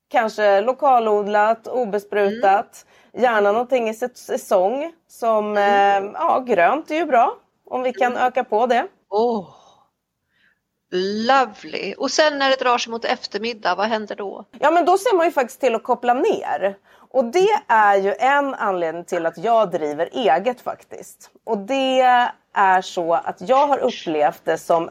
Kanske 0.09 0.61
lokalodlat, 0.61 1.67
obesprutat. 1.67 2.85
Mm. 3.13 3.23
Gärna 3.23 3.51
någonting 3.51 3.89
i 3.89 3.93
säsong 3.93 4.93
som 5.07 5.57
mm. 5.57 6.05
eh, 6.05 6.11
ja, 6.13 6.39
grönt 6.39 6.91
är 6.91 6.95
ju 6.95 7.05
bra 7.05 7.35
om 7.65 7.83
vi 7.83 7.93
kan 7.93 8.11
mm. 8.11 8.23
öka 8.23 8.43
på 8.43 8.65
det. 8.65 8.87
Oh. 9.09 9.49
Lovely! 10.91 11.93
Och 11.93 12.11
sen 12.11 12.39
när 12.39 12.49
det 12.49 12.55
drar 12.55 12.77
sig 12.77 12.91
mot 12.91 13.05
eftermiddag, 13.05 13.75
vad 13.75 13.87
händer 13.87 14.15
då? 14.15 14.45
Ja 14.59 14.71
men 14.71 14.85
då 14.85 14.97
ser 14.97 15.17
man 15.17 15.25
ju 15.25 15.31
faktiskt 15.31 15.59
till 15.59 15.75
att 15.75 15.83
koppla 15.83 16.13
ner. 16.13 16.77
Och 17.11 17.25
det 17.25 17.61
är 17.67 17.95
ju 17.95 18.13
en 18.19 18.53
anledning 18.53 19.03
till 19.03 19.25
att 19.25 19.37
jag 19.37 19.71
driver 19.71 20.09
eget 20.11 20.61
faktiskt. 20.61 21.29
Och 21.43 21.57
det 21.57 22.01
är 22.53 22.81
så 22.81 23.13
att 23.13 23.37
jag 23.39 23.67
har 23.67 23.77
upplevt 23.77 24.41
det 24.43 24.57
som 24.57 24.89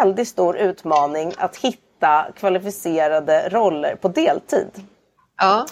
väldigt 0.00 0.28
stor 0.28 0.56
utmaning 0.56 1.32
att 1.38 1.56
hitta 1.56 2.26
kvalificerade 2.36 3.48
roller 3.48 3.96
på 3.96 4.08
deltid. 4.08 4.68
Ja. 5.36 5.66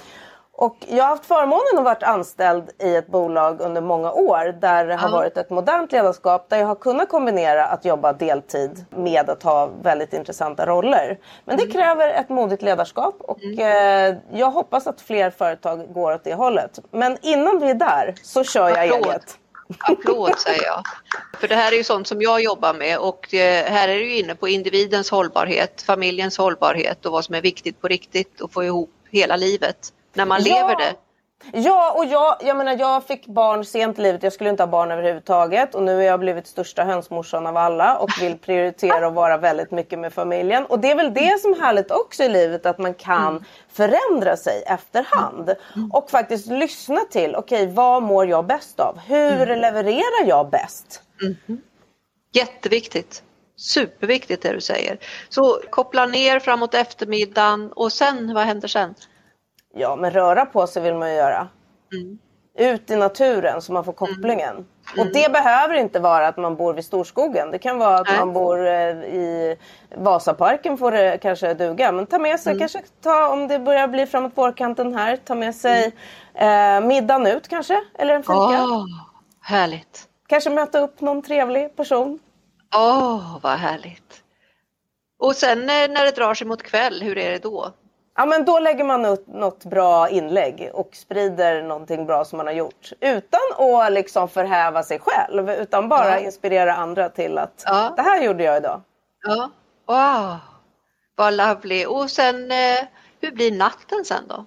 Och 0.60 0.76
jag 0.88 1.04
har 1.04 1.10
haft 1.10 1.26
förmånen 1.26 1.78
att 1.78 1.84
varit 1.84 2.02
anställd 2.02 2.70
i 2.78 2.96
ett 2.96 3.06
bolag 3.06 3.60
under 3.60 3.80
många 3.80 4.12
år 4.12 4.60
där 4.60 4.86
det 4.86 4.94
har 4.94 5.08
ja. 5.08 5.16
varit 5.16 5.36
ett 5.36 5.50
modernt 5.50 5.92
ledarskap 5.92 6.46
där 6.48 6.58
jag 6.58 6.66
har 6.66 6.74
kunnat 6.74 7.08
kombinera 7.08 7.66
att 7.66 7.84
jobba 7.84 8.12
deltid 8.12 8.84
med 8.90 9.30
att 9.30 9.42
ha 9.42 9.70
väldigt 9.82 10.12
intressanta 10.12 10.66
roller. 10.66 11.18
Men 11.44 11.56
det 11.56 11.62
mm. 11.62 11.72
kräver 11.72 12.08
ett 12.08 12.28
modigt 12.28 12.62
ledarskap 12.62 13.14
och 13.20 13.42
mm. 13.42 13.58
eh, 13.58 14.38
jag 14.38 14.50
hoppas 14.50 14.86
att 14.86 15.00
fler 15.00 15.30
företag 15.30 15.92
går 15.94 16.12
åt 16.14 16.24
det 16.24 16.34
hållet. 16.34 16.78
Men 16.90 17.18
innan 17.22 17.58
vi 17.60 17.70
är 17.70 17.74
där 17.74 18.14
så 18.22 18.44
kör 18.44 18.68
jag 18.68 18.88
Applåd. 18.88 19.06
eget. 19.06 19.38
Applåd 19.78 20.38
säger 20.38 20.64
jag. 20.64 20.82
För 21.40 21.48
det 21.48 21.54
här 21.54 21.72
är 21.72 21.76
ju 21.76 21.84
sånt 21.84 22.06
som 22.06 22.22
jag 22.22 22.42
jobbar 22.42 22.74
med 22.74 22.98
och 22.98 23.34
eh, 23.34 23.64
här 23.64 23.88
är 23.88 23.94
du 23.94 24.14
inne 24.14 24.34
på 24.34 24.48
individens 24.48 25.10
hållbarhet, 25.10 25.82
familjens 25.82 26.38
hållbarhet 26.38 27.06
och 27.06 27.12
vad 27.12 27.24
som 27.24 27.34
är 27.34 27.42
viktigt 27.42 27.80
på 27.80 27.88
riktigt 27.88 28.40
och 28.40 28.52
få 28.52 28.64
ihop 28.64 28.90
hela 29.10 29.36
livet 29.36 29.92
när 30.12 30.26
man 30.26 30.42
ja. 30.42 30.54
lever 30.54 30.76
det. 30.76 30.94
Ja, 31.52 31.94
och 31.96 32.04
jag, 32.04 32.36
jag 32.40 32.56
menar 32.56 32.76
jag 32.78 33.06
fick 33.06 33.26
barn 33.26 33.64
sent 33.64 33.98
i 33.98 34.02
livet. 34.02 34.22
Jag 34.22 34.32
skulle 34.32 34.50
inte 34.50 34.62
ha 34.62 34.68
barn 34.68 34.90
överhuvudtaget. 34.90 35.74
Och 35.74 35.82
nu 35.82 35.94
har 35.94 36.02
jag 36.02 36.20
blivit 36.20 36.46
största 36.46 36.84
hönsmorsan 36.84 37.46
av 37.46 37.56
alla 37.56 37.98
och 37.98 38.10
vill 38.20 38.38
prioritera 38.38 39.06
och 39.06 39.14
vara 39.14 39.36
väldigt 39.36 39.70
mycket 39.70 39.98
med 39.98 40.12
familjen. 40.12 40.66
Och 40.66 40.78
det 40.78 40.90
är 40.90 40.94
väl 40.94 41.14
det 41.14 41.40
som 41.40 41.52
är 41.52 41.60
härligt 41.60 41.90
också 41.90 42.22
i 42.22 42.28
livet, 42.28 42.66
att 42.66 42.78
man 42.78 42.94
kan 42.94 43.28
mm. 43.28 43.44
förändra 43.72 44.36
sig 44.36 44.62
efterhand. 44.66 45.54
Och 45.92 46.10
faktiskt 46.10 46.46
lyssna 46.46 47.00
till, 47.10 47.36
okej 47.36 47.62
okay, 47.62 47.74
vad 47.74 48.02
mår 48.02 48.26
jag 48.26 48.46
bäst 48.46 48.80
av? 48.80 48.98
Hur 48.98 49.42
mm. 49.42 49.60
levererar 49.60 50.26
jag 50.26 50.50
bäst? 50.50 51.02
Mm. 51.22 51.60
Jätteviktigt. 52.32 53.22
Superviktigt 53.56 54.42
det 54.42 54.52
du 54.52 54.60
säger. 54.60 54.98
Så 55.28 55.60
koppla 55.70 56.06
ner 56.06 56.38
framåt 56.38 56.74
eftermiddagen 56.74 57.72
och 57.72 57.92
sen, 57.92 58.34
vad 58.34 58.44
händer 58.44 58.68
sen? 58.68 58.94
Ja, 59.74 59.96
men 59.96 60.10
röra 60.10 60.46
på 60.46 60.66
sig 60.66 60.82
vill 60.82 60.94
man 60.94 61.10
ju 61.10 61.16
göra. 61.16 61.48
Mm. 61.92 62.18
Ut 62.58 62.90
i 62.90 62.96
naturen 62.96 63.62
så 63.62 63.72
man 63.72 63.84
får 63.84 63.92
kopplingen. 63.92 64.50
Mm. 64.50 64.66
Mm. 64.96 65.06
Och 65.06 65.14
det 65.14 65.32
behöver 65.32 65.74
inte 65.74 66.00
vara 66.00 66.28
att 66.28 66.36
man 66.36 66.56
bor 66.56 66.74
vid 66.74 66.84
Storskogen. 66.84 67.50
Det 67.50 67.58
kan 67.58 67.78
vara 67.78 67.98
att 67.98 68.06
Nej. 68.06 68.18
man 68.18 68.32
bor 68.32 68.66
eh, 68.66 68.90
i 69.04 69.56
Vasaparken 69.96 70.78
får 70.78 70.92
det 70.92 71.18
kanske 71.22 71.54
duga. 71.54 71.92
Men 71.92 72.06
ta 72.06 72.18
med 72.18 72.40
sig, 72.40 72.50
mm. 72.50 72.58
kanske 72.58 72.82
ta 73.02 73.28
om 73.28 73.48
det 73.48 73.58
börjar 73.58 73.88
bli 73.88 74.06
framåt 74.06 74.32
vårkanten 74.34 74.94
här, 74.94 75.16
ta 75.16 75.34
med 75.34 75.54
sig 75.54 75.92
mm. 76.34 76.82
eh, 76.82 76.88
middagen 76.88 77.26
ut 77.26 77.48
kanske. 77.48 77.80
Eller 77.98 78.14
en 78.14 78.22
fika. 78.22 78.34
Oh, 78.34 78.84
härligt. 79.40 80.08
Kanske 80.26 80.50
möta 80.50 80.78
upp 80.78 81.00
någon 81.00 81.22
trevlig 81.22 81.76
person. 81.76 82.18
Åh, 82.74 83.14
oh, 83.16 83.40
vad 83.42 83.58
härligt. 83.58 84.22
Och 85.18 85.36
sen 85.36 85.58
eh, 85.58 85.66
när 85.66 86.04
det 86.04 86.16
drar 86.16 86.34
sig 86.34 86.46
mot 86.46 86.62
kväll, 86.62 87.02
hur 87.02 87.18
är 87.18 87.30
det 87.30 87.42
då? 87.42 87.72
Ja 88.20 88.26
men 88.26 88.44
då 88.44 88.58
lägger 88.58 88.84
man 88.84 89.04
upp 89.04 89.26
något 89.26 89.64
bra 89.64 90.08
inlägg 90.08 90.70
och 90.72 90.90
sprider 90.92 91.62
någonting 91.62 92.06
bra 92.06 92.24
som 92.24 92.36
man 92.36 92.46
har 92.46 92.54
gjort. 92.54 92.92
Utan 93.00 93.40
att 93.58 93.92
liksom 93.92 94.28
förhäva 94.28 94.82
sig 94.82 94.98
själv 94.98 95.50
utan 95.50 95.88
bara 95.88 96.10
ja. 96.10 96.18
inspirera 96.18 96.74
andra 96.74 97.08
till 97.08 97.38
att 97.38 97.62
ja. 97.66 97.92
det 97.96 98.02
här 98.02 98.22
gjorde 98.22 98.44
jag 98.44 98.56
idag. 98.56 98.80
Ja, 99.22 99.50
wow, 99.86 100.36
vad 101.16 101.34
lovely. 101.34 101.86
Och 101.86 102.10
sen 102.10 102.50
eh, 102.50 102.78
hur 103.20 103.32
blir 103.32 103.52
natten 103.52 104.04
sen 104.04 104.28
då? 104.28 104.46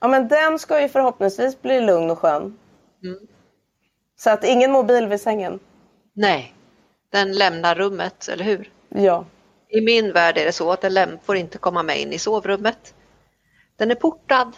Ja 0.00 0.08
men 0.08 0.28
den 0.28 0.58
ska 0.58 0.80
ju 0.80 0.88
förhoppningsvis 0.88 1.62
bli 1.62 1.80
lugn 1.80 2.10
och 2.10 2.18
skön. 2.18 2.58
Mm. 3.04 3.18
Så 4.16 4.30
att 4.30 4.44
ingen 4.44 4.72
mobil 4.72 5.06
vid 5.06 5.20
sängen. 5.20 5.60
Nej, 6.12 6.54
den 7.10 7.32
lämnar 7.32 7.74
rummet, 7.74 8.28
eller 8.28 8.44
hur? 8.44 8.70
Ja. 8.88 9.24
I 9.74 9.80
min 9.80 10.12
värld 10.12 10.38
är 10.38 10.44
det 10.44 10.52
så 10.52 10.72
att 10.72 10.84
en 10.84 10.94
lämp 10.94 11.24
får 11.24 11.36
inte 11.36 11.58
komma 11.58 11.82
med 11.82 12.00
in 12.00 12.12
i 12.12 12.18
sovrummet. 12.18 12.94
Den 13.76 13.90
är 13.90 13.94
portad. 13.94 14.56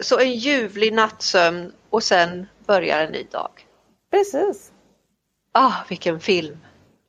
Så 0.00 0.18
en 0.18 0.32
ljuvlig 0.32 0.92
nattsömn 0.92 1.72
och 1.90 2.02
sen 2.02 2.46
börjar 2.66 3.00
en 3.04 3.12
ny 3.12 3.22
dag. 3.22 3.50
Precis. 4.10 4.72
Ah, 5.52 5.72
vilken 5.88 6.20
film! 6.20 6.56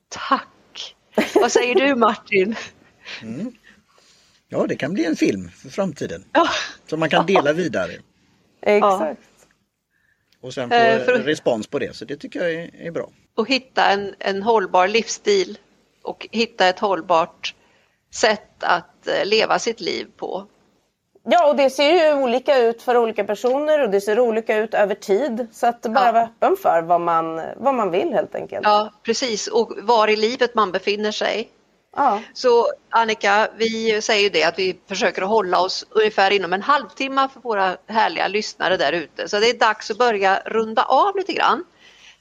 Tack! 0.09 0.95
Vad 1.35 1.51
säger 1.51 1.75
du 1.75 1.95
Martin? 1.95 2.55
Mm. 3.21 3.51
Ja, 4.49 4.65
det 4.67 4.75
kan 4.75 4.93
bli 4.93 5.05
en 5.05 5.15
film 5.15 5.49
för 5.49 5.69
framtiden. 5.69 6.25
Ja. 6.33 6.47
Som 6.87 6.99
man 6.99 7.09
kan 7.09 7.25
dela 7.25 7.53
vidare. 7.53 7.91
Exakt. 8.61 9.21
Och 10.41 10.53
sen 10.53 10.69
få 10.69 10.75
eh, 10.75 11.05
för... 11.05 11.19
respons 11.19 11.67
på 11.67 11.79
det, 11.79 11.95
så 11.95 12.05
det 12.05 12.17
tycker 12.17 12.39
jag 12.39 12.53
är, 12.53 12.87
är 12.87 12.91
bra. 12.91 13.09
Och 13.35 13.49
hitta 13.49 13.91
en, 13.91 14.15
en 14.19 14.43
hållbar 14.43 14.87
livsstil 14.87 15.57
och 16.07 16.27
hitta 16.31 16.67
ett 16.67 16.79
hållbart 16.79 17.55
sätt 18.13 18.63
att 18.63 19.07
eh, 19.07 19.25
leva 19.25 19.59
sitt 19.59 19.79
liv 19.79 20.07
på. 20.17 20.47
Ja, 21.29 21.49
och 21.49 21.55
det 21.55 21.69
ser 21.69 21.91
ju 21.91 22.13
olika 22.13 22.57
ut 22.57 22.81
för 22.81 22.97
olika 22.97 23.23
personer 23.23 23.83
och 23.83 23.89
det 23.89 24.01
ser 24.01 24.19
olika 24.19 24.57
ut 24.57 24.73
över 24.73 24.95
tid. 24.95 25.47
Så 25.51 25.67
att 25.67 25.81
bara 25.81 26.05
ja. 26.05 26.11
vara 26.11 26.23
öppen 26.23 26.57
för 26.61 26.81
vad 26.81 27.01
man, 27.01 27.41
vad 27.57 27.75
man 27.75 27.91
vill 27.91 28.13
helt 28.13 28.35
enkelt. 28.35 28.61
Ja, 28.63 28.91
precis. 29.03 29.47
Och 29.47 29.73
var 29.81 30.07
i 30.07 30.15
livet 30.15 30.55
man 30.55 30.71
befinner 30.71 31.11
sig. 31.11 31.49
Ja. 31.95 32.21
Så 32.33 32.67
Annika, 32.89 33.49
vi 33.57 34.01
säger 34.01 34.23
ju 34.23 34.29
det 34.29 34.43
att 34.43 34.59
vi 34.59 34.79
försöker 34.87 35.21
hålla 35.21 35.59
oss 35.59 35.85
ungefär 35.89 36.31
inom 36.31 36.53
en 36.53 36.61
halvtimme 36.61 37.27
för 37.33 37.39
våra 37.39 37.77
härliga 37.87 38.27
lyssnare 38.27 38.77
där 38.77 38.93
ute. 38.93 39.29
Så 39.29 39.39
det 39.39 39.49
är 39.49 39.59
dags 39.59 39.91
att 39.91 39.97
börja 39.97 40.41
runda 40.45 40.83
av 40.83 41.15
lite 41.15 41.33
grann. 41.33 41.63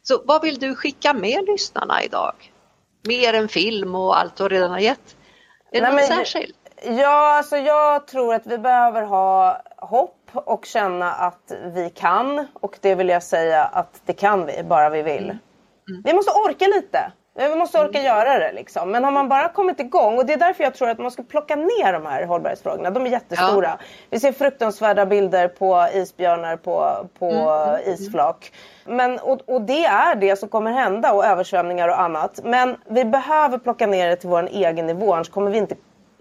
Så 0.03 0.23
vad 0.25 0.43
vill 0.43 0.59
du 0.59 0.75
skicka 0.75 1.13
med 1.13 1.45
lyssnarna 1.47 2.03
idag? 2.03 2.35
Mer 3.07 3.35
än 3.35 3.49
film 3.49 3.95
och 3.95 4.19
allt 4.19 4.37
du 4.37 4.49
redan 4.49 4.71
har 4.71 4.79
gett? 4.79 5.17
Är 5.73 5.81
det 5.81 5.93
något 5.93 6.05
särskilt? 6.05 6.57
Ja, 6.83 7.37
alltså 7.37 7.57
jag 7.57 8.07
tror 8.07 8.35
att 8.35 8.47
vi 8.47 8.59
behöver 8.59 9.03
ha 9.03 9.63
hopp 9.77 10.31
och 10.33 10.65
känna 10.65 11.13
att 11.13 11.53
vi 11.75 11.91
kan. 11.91 12.47
Och 12.53 12.79
det 12.81 12.95
vill 12.95 13.09
jag 13.09 13.23
säga 13.23 13.65
att 13.65 14.01
det 14.05 14.13
kan 14.13 14.47
vi, 14.47 14.63
bara 14.63 14.91
vi 14.91 15.03
vill. 15.03 15.25
Mm. 15.25 15.39
Mm. 15.89 16.03
Vi 16.05 16.13
måste 16.13 16.33
orka 16.33 16.67
lite. 16.67 17.13
Vi 17.37 17.55
måste 17.55 17.79
orka 17.79 17.99
mm. 17.99 18.05
göra 18.05 18.39
det 18.39 18.53
liksom. 18.53 18.91
Men 18.91 19.05
har 19.05 19.11
man 19.11 19.29
bara 19.29 19.49
kommit 19.49 19.81
igång 19.81 20.19
och 20.19 20.27
det 20.27 20.33
är 20.33 20.37
därför 20.37 20.65
jag 20.65 20.75
tror 20.75 20.89
att 20.89 20.99
man 20.99 21.11
ska 21.11 21.23
plocka 21.23 21.57
ner 21.57 21.93
de 21.93 22.07
här 22.07 22.25
hållbarhetsfrågorna. 22.25 22.91
De 22.91 23.07
är 23.07 23.11
jättestora. 23.11 23.69
Ja. 23.69 23.87
Vi 24.11 24.21
ser 24.21 24.33
fruktansvärda 24.33 25.07
bilder 25.07 25.49
på 25.49 25.89
isbjörnar 25.95 26.57
på, 26.57 27.07
på 27.19 27.31
mm. 27.31 27.43
mm, 27.43 27.69
mm. 27.69 27.93
isflak. 27.93 28.53
Men, 28.85 29.19
och, 29.19 29.41
och, 29.47 29.61
det 29.63 29.85
är 29.85 30.15
det 30.15 30.37
som 30.37 30.49
kommer 30.49 30.73
hända 30.73 31.13
och 31.13 31.25
översvämningar 31.25 31.89
och 31.89 32.01
annat. 32.01 32.41
Men 32.45 32.77
vi 32.89 33.05
behöver 33.05 33.59
plocka 33.59 33.87
ner 33.87 34.09
det 34.09 34.17
till 34.17 34.29
vår 34.29 34.49
egen 34.53 34.87
nivå 34.87 35.15
annars 35.15 35.29
kommer 35.29 35.51
vi 35.51 35.59
inte 35.59 35.77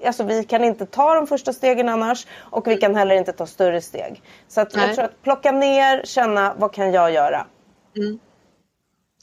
alltså 0.06 0.24
vi 0.24 0.44
kan 0.44 0.64
inte 0.64 0.86
ta 0.86 1.14
de 1.14 1.28
första 1.28 1.54
stegen 1.54 1.90
annars 1.90 2.28
och 2.40 2.68
vi 2.68 2.78
kan 2.78 2.96
heller 2.96 3.16
inte 3.16 3.32
ta 3.32 3.46
större 3.46 3.82
steg. 3.82 4.22
Så 4.48 4.62
att 4.62 4.76
jag 4.76 4.96
tror 4.96 5.06
att 5.06 5.24
plocka 5.24 5.52
ner, 5.52 6.02
känna 6.04 6.54
vad 6.58 6.74
kan 6.74 6.92
jag 6.92 7.12
göra? 7.12 7.46
Mm. 7.98 8.20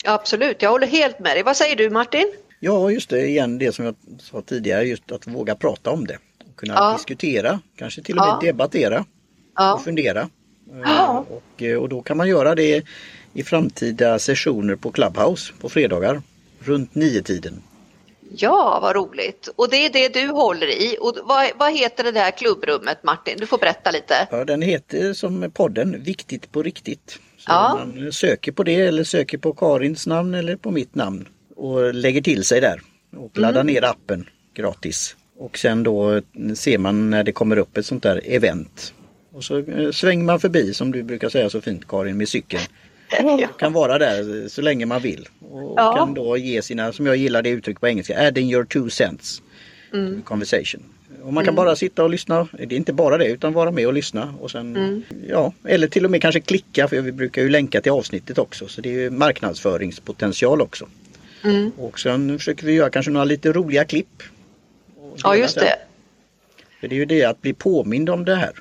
Absolut, 0.04 0.62
jag 0.62 0.70
håller 0.70 0.86
helt 0.86 1.18
med 1.18 1.36
dig. 1.36 1.42
Vad 1.42 1.56
säger 1.56 1.76
du 1.76 1.90
Martin? 1.90 2.32
Ja, 2.60 2.90
just 2.90 3.10
det 3.10 3.26
igen 3.26 3.58
det 3.58 3.72
som 3.72 3.84
jag 3.84 3.94
sa 4.20 4.42
tidigare, 4.42 4.84
just 4.84 5.12
att 5.12 5.26
våga 5.26 5.54
prata 5.54 5.90
om 5.90 6.06
det. 6.06 6.18
Kunna 6.56 6.74
ja. 6.74 6.92
diskutera, 6.92 7.60
kanske 7.76 8.02
till 8.02 8.18
och 8.18 8.26
med 8.26 8.36
ja. 8.40 8.46
debattera 8.46 9.04
ja. 9.56 9.74
och 9.74 9.84
fundera. 9.84 10.28
Ja. 10.84 11.26
Och, 11.28 11.62
och 11.82 11.88
då 11.88 12.02
kan 12.02 12.16
man 12.16 12.28
göra 12.28 12.54
det 12.54 12.84
i 13.32 13.42
framtida 13.42 14.18
sessioner 14.18 14.76
på 14.76 14.92
Clubhouse 14.92 15.52
på 15.60 15.68
fredagar 15.68 16.22
runt 16.58 16.94
nio 16.94 17.22
tiden. 17.22 17.62
Ja, 18.36 18.78
vad 18.82 18.96
roligt! 18.96 19.48
Och 19.56 19.70
det 19.70 19.76
är 19.76 19.90
det 19.90 20.08
du 20.08 20.26
håller 20.28 20.66
i. 20.66 20.96
Och 21.00 21.18
vad, 21.24 21.50
vad 21.56 21.72
heter 21.72 22.04
det 22.04 22.12
där 22.12 22.30
klubbrummet 22.30 23.02
Martin? 23.02 23.36
Du 23.38 23.46
får 23.46 23.58
berätta 23.58 23.90
lite. 23.90 24.14
Ja, 24.30 24.44
den 24.44 24.62
heter 24.62 25.12
som 25.12 25.50
podden 25.50 26.02
Viktigt 26.02 26.52
på 26.52 26.62
riktigt. 26.62 27.18
Så 27.44 27.52
ja. 27.52 27.84
Man 27.84 28.12
söker 28.12 28.52
på 28.52 28.62
det 28.62 28.80
eller 28.80 29.04
söker 29.04 29.38
på 29.38 29.52
Karins 29.52 30.06
namn 30.06 30.34
eller 30.34 30.56
på 30.56 30.70
mitt 30.70 30.94
namn 30.94 31.28
och 31.56 31.94
lägger 31.94 32.22
till 32.22 32.44
sig 32.44 32.60
där 32.60 32.80
och 33.16 33.38
laddar 33.38 33.60
mm. 33.60 33.74
ner 33.74 33.84
appen 33.84 34.28
gratis. 34.54 35.16
Och 35.38 35.58
sen 35.58 35.82
då 35.82 36.20
ser 36.54 36.78
man 36.78 37.10
när 37.10 37.24
det 37.24 37.32
kommer 37.32 37.56
upp 37.56 37.76
ett 37.76 37.86
sånt 37.86 38.02
där 38.02 38.20
event. 38.24 38.94
Och 39.32 39.44
så 39.44 39.58
eh, 39.58 39.90
svänger 39.90 40.24
man 40.24 40.40
förbi 40.40 40.74
som 40.74 40.92
du 40.92 41.02
brukar 41.02 41.28
säga 41.28 41.50
så 41.50 41.60
fint 41.60 41.88
Karin 41.88 42.16
med 42.16 42.28
cykeln. 42.28 42.62
Och 43.24 43.60
kan 43.60 43.72
vara 43.72 43.98
där 43.98 44.48
så 44.48 44.62
länge 44.62 44.86
man 44.86 45.02
vill. 45.02 45.28
Och 45.40 45.74
ja. 45.76 45.96
kan 45.96 46.14
då 46.14 46.36
ge 46.36 46.62
sina, 46.62 46.92
som 46.92 47.06
jag 47.06 47.16
gillar 47.16 47.42
det 47.42 47.50
uttryck 47.50 47.80
på 47.80 47.88
engelska, 47.88 48.28
adding 48.28 48.52
your 48.52 48.64
two 48.64 48.88
cents. 48.88 49.42
Mm. 49.92 50.22
Conversation. 50.22 50.82
Och 51.24 51.32
man 51.32 51.44
kan 51.44 51.54
mm. 51.54 51.64
bara 51.64 51.76
sitta 51.76 52.04
och 52.04 52.10
lyssna. 52.10 52.48
Det 52.52 52.74
är 52.74 52.76
inte 52.76 52.92
bara 52.92 53.18
det 53.18 53.26
utan 53.26 53.52
vara 53.52 53.70
med 53.70 53.86
och 53.86 53.92
lyssna. 53.92 54.34
Och 54.40 54.50
sen, 54.50 54.76
mm. 54.76 55.02
ja, 55.28 55.52
eller 55.64 55.86
till 55.86 56.04
och 56.04 56.10
med 56.10 56.22
kanske 56.22 56.40
klicka 56.40 56.88
för 56.88 57.00
vi 57.00 57.12
brukar 57.12 57.42
ju 57.42 57.48
länka 57.48 57.80
till 57.80 57.92
avsnittet 57.92 58.38
också. 58.38 58.68
Så 58.68 58.80
det 58.80 59.04
är 59.04 59.10
marknadsföringspotential 59.10 60.60
också. 60.60 60.88
Mm. 61.44 61.72
Och 61.78 62.00
sen 62.00 62.38
försöker 62.38 62.66
vi 62.66 62.72
göra 62.72 62.90
kanske 62.90 63.12
några 63.12 63.24
lite 63.24 63.52
roliga 63.52 63.84
klipp. 63.84 64.22
Ja 65.22 65.36
just 65.36 65.54
det. 65.54 65.78
För 66.80 66.88
det 66.88 66.94
är 66.94 66.98
ju 66.98 67.04
det 67.04 67.24
att 67.24 67.42
bli 67.42 67.52
påmind 67.52 68.10
om 68.10 68.24
det 68.24 68.34
här. 68.34 68.52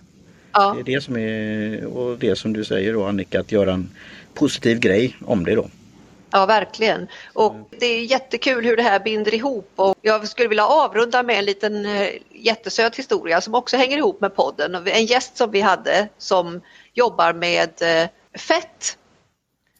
Ja. 0.51 0.73
Det 0.75 0.91
är 0.91 0.95
det 0.95 1.01
som 1.01 1.17
är, 1.17 1.85
och 1.85 2.19
det 2.19 2.35
som 2.35 2.53
du 2.53 2.63
säger 2.63 2.93
då 2.93 3.05
Annika, 3.05 3.39
att 3.39 3.51
göra 3.51 3.73
en 3.73 3.89
positiv 4.33 4.79
grej 4.79 5.15
om 5.25 5.43
det 5.43 5.55
då. 5.55 5.69
Ja, 6.31 6.45
verkligen. 6.45 7.07
Och 7.33 7.55
det 7.69 7.85
är 7.85 8.03
jättekul 8.03 8.65
hur 8.65 8.77
det 8.77 8.83
här 8.83 8.99
binder 8.99 9.33
ihop 9.33 9.71
och 9.75 9.95
jag 10.01 10.27
skulle 10.27 10.47
vilja 10.49 10.65
avrunda 10.65 11.23
med 11.23 11.39
en 11.39 11.45
liten 11.45 11.85
eh, 11.85 12.09
jättesöt 12.29 12.95
historia 12.95 13.41
som 13.41 13.55
också 13.55 13.77
hänger 13.77 13.97
ihop 13.97 14.21
med 14.21 14.35
podden. 14.35 14.87
En 14.87 15.05
gäst 15.05 15.37
som 15.37 15.51
vi 15.51 15.61
hade 15.61 16.07
som 16.17 16.61
jobbar 16.93 17.33
med 17.33 17.81
eh, 17.81 18.09
fett. 18.39 18.97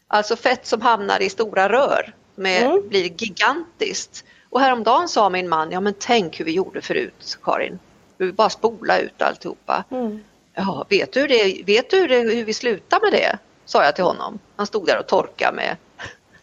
Alltså 0.08 0.36
fett 0.36 0.66
som 0.66 0.82
hamnar 0.82 1.22
i 1.22 1.30
stora 1.30 1.70
rör, 1.70 2.14
med, 2.36 2.64
mm. 2.64 2.90
blir 2.90 3.04
gigantiskt. 3.04 4.24
Och 4.50 4.62
häromdagen 4.62 5.08
sa 5.08 5.30
min 5.30 5.50
man, 5.50 5.72
ja 5.72 5.80
men 5.80 5.94
tänk 6.00 6.40
hur 6.40 6.46
vi 6.46 6.52
gjorde 6.52 6.82
förut 6.82 7.38
Karin. 7.44 7.80
Vi 8.18 8.32
bara 8.32 8.50
spola 8.50 9.00
ut 9.00 9.22
alltihopa. 9.22 9.84
Mm. 9.92 10.24
Ja, 10.54 10.86
vet 10.90 11.14
du, 11.14 11.28
det, 11.28 11.64
vet 11.66 11.90
du 11.90 12.08
det, 12.08 12.20
hur 12.20 12.46
vi 12.46 12.54
slutar 12.54 13.00
med 13.02 13.12
det? 13.12 13.38
Sa 13.66 13.84
jag 13.84 13.96
till 13.96 14.04
honom. 14.04 14.40
Han 14.56 14.68
stod 14.68 14.86
där 14.86 15.00
och 15.00 15.08
torkade 15.08 15.56
med 15.56 15.76